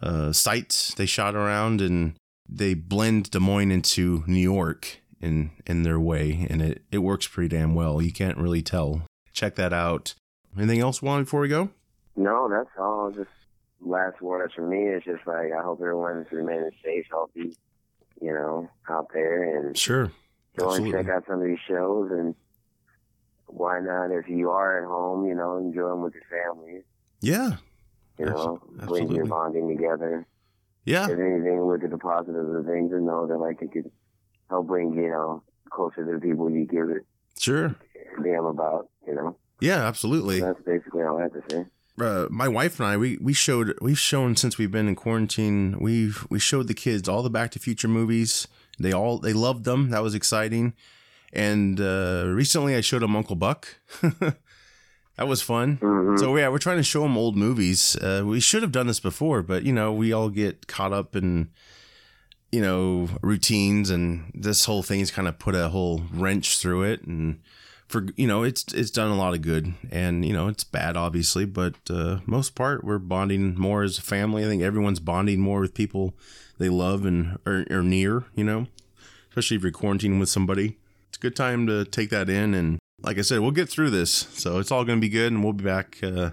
[0.00, 2.14] uh, sites they shot around, and
[2.48, 7.28] they blend Des Moines into New York in in their way, and it it works
[7.28, 8.02] pretty damn well.
[8.02, 9.02] You can't really tell.
[9.32, 10.14] Check that out.
[10.58, 11.70] Anything else, Juan, before we go?
[12.16, 13.10] No, that's all.
[13.10, 13.30] Just
[13.80, 17.56] last words from me is just like I hope everyone's remaining safe, healthy,
[18.20, 20.10] you know, out there and Sure.
[20.58, 22.34] go and check out some of these shows and
[23.52, 26.82] why not if you are at home, you know, enjoy them with your family,
[27.20, 27.56] Yeah.
[28.18, 29.16] you know, absolutely.
[29.16, 30.26] your bonding together.
[30.84, 31.04] Yeah.
[31.04, 33.90] If anything, look at the positives of things and know that like it could
[34.48, 37.04] help bring, you know, closer to the people you give it
[37.38, 37.74] Sure.
[38.22, 39.36] damn about, you know.
[39.60, 40.40] Yeah, absolutely.
[40.40, 41.66] That's basically all I have to say.
[42.00, 45.78] uh, my wife and I, we we showed we've shown since we've been in quarantine.
[45.78, 48.48] We've we showed the kids all the Back to Future movies.
[48.80, 49.90] They all they loved them.
[49.90, 50.72] That was exciting.
[51.32, 53.76] And uh, recently, I showed him Uncle Buck.
[55.16, 55.78] that was fun.
[55.80, 57.96] hmm So yeah, we're trying to show him old movies.
[57.96, 61.16] Uh, we should have done this before, but you know, we all get caught up
[61.16, 61.50] in
[62.50, 67.02] you know routines, and this whole thing's kind of put a whole wrench through it.
[67.04, 67.40] And
[67.88, 70.96] for you know, it's it's done a lot of good, and you know, it's bad
[70.98, 74.44] obviously, but uh, most part we're bonding more as a family.
[74.44, 76.14] I think everyone's bonding more with people
[76.58, 78.24] they love and are, are near.
[78.34, 78.66] You know,
[79.30, 80.76] especially if you're quarantining with somebody.
[81.22, 84.10] Good time to take that in and like I said, we'll get through this.
[84.10, 86.30] So it's all going to be good, and we'll be back uh,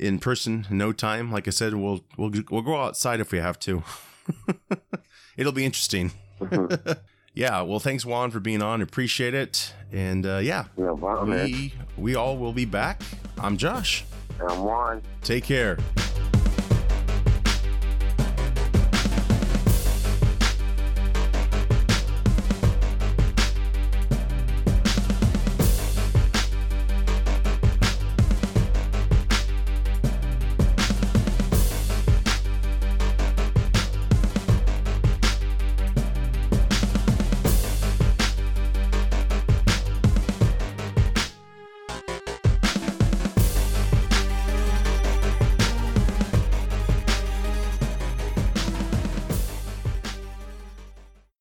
[0.00, 1.30] in person in no time.
[1.30, 3.82] Like I said, we'll we'll we'll go outside if we have to.
[5.36, 6.12] It'll be interesting.
[7.34, 7.60] yeah.
[7.60, 8.82] Well, thanks Juan for being on.
[8.82, 9.74] Appreciate it.
[9.92, 11.44] And uh, yeah, No problem, man.
[11.44, 13.02] we we all will be back.
[13.38, 14.04] I'm Josh.
[14.40, 15.02] And I'm Juan.
[15.22, 15.78] Take care.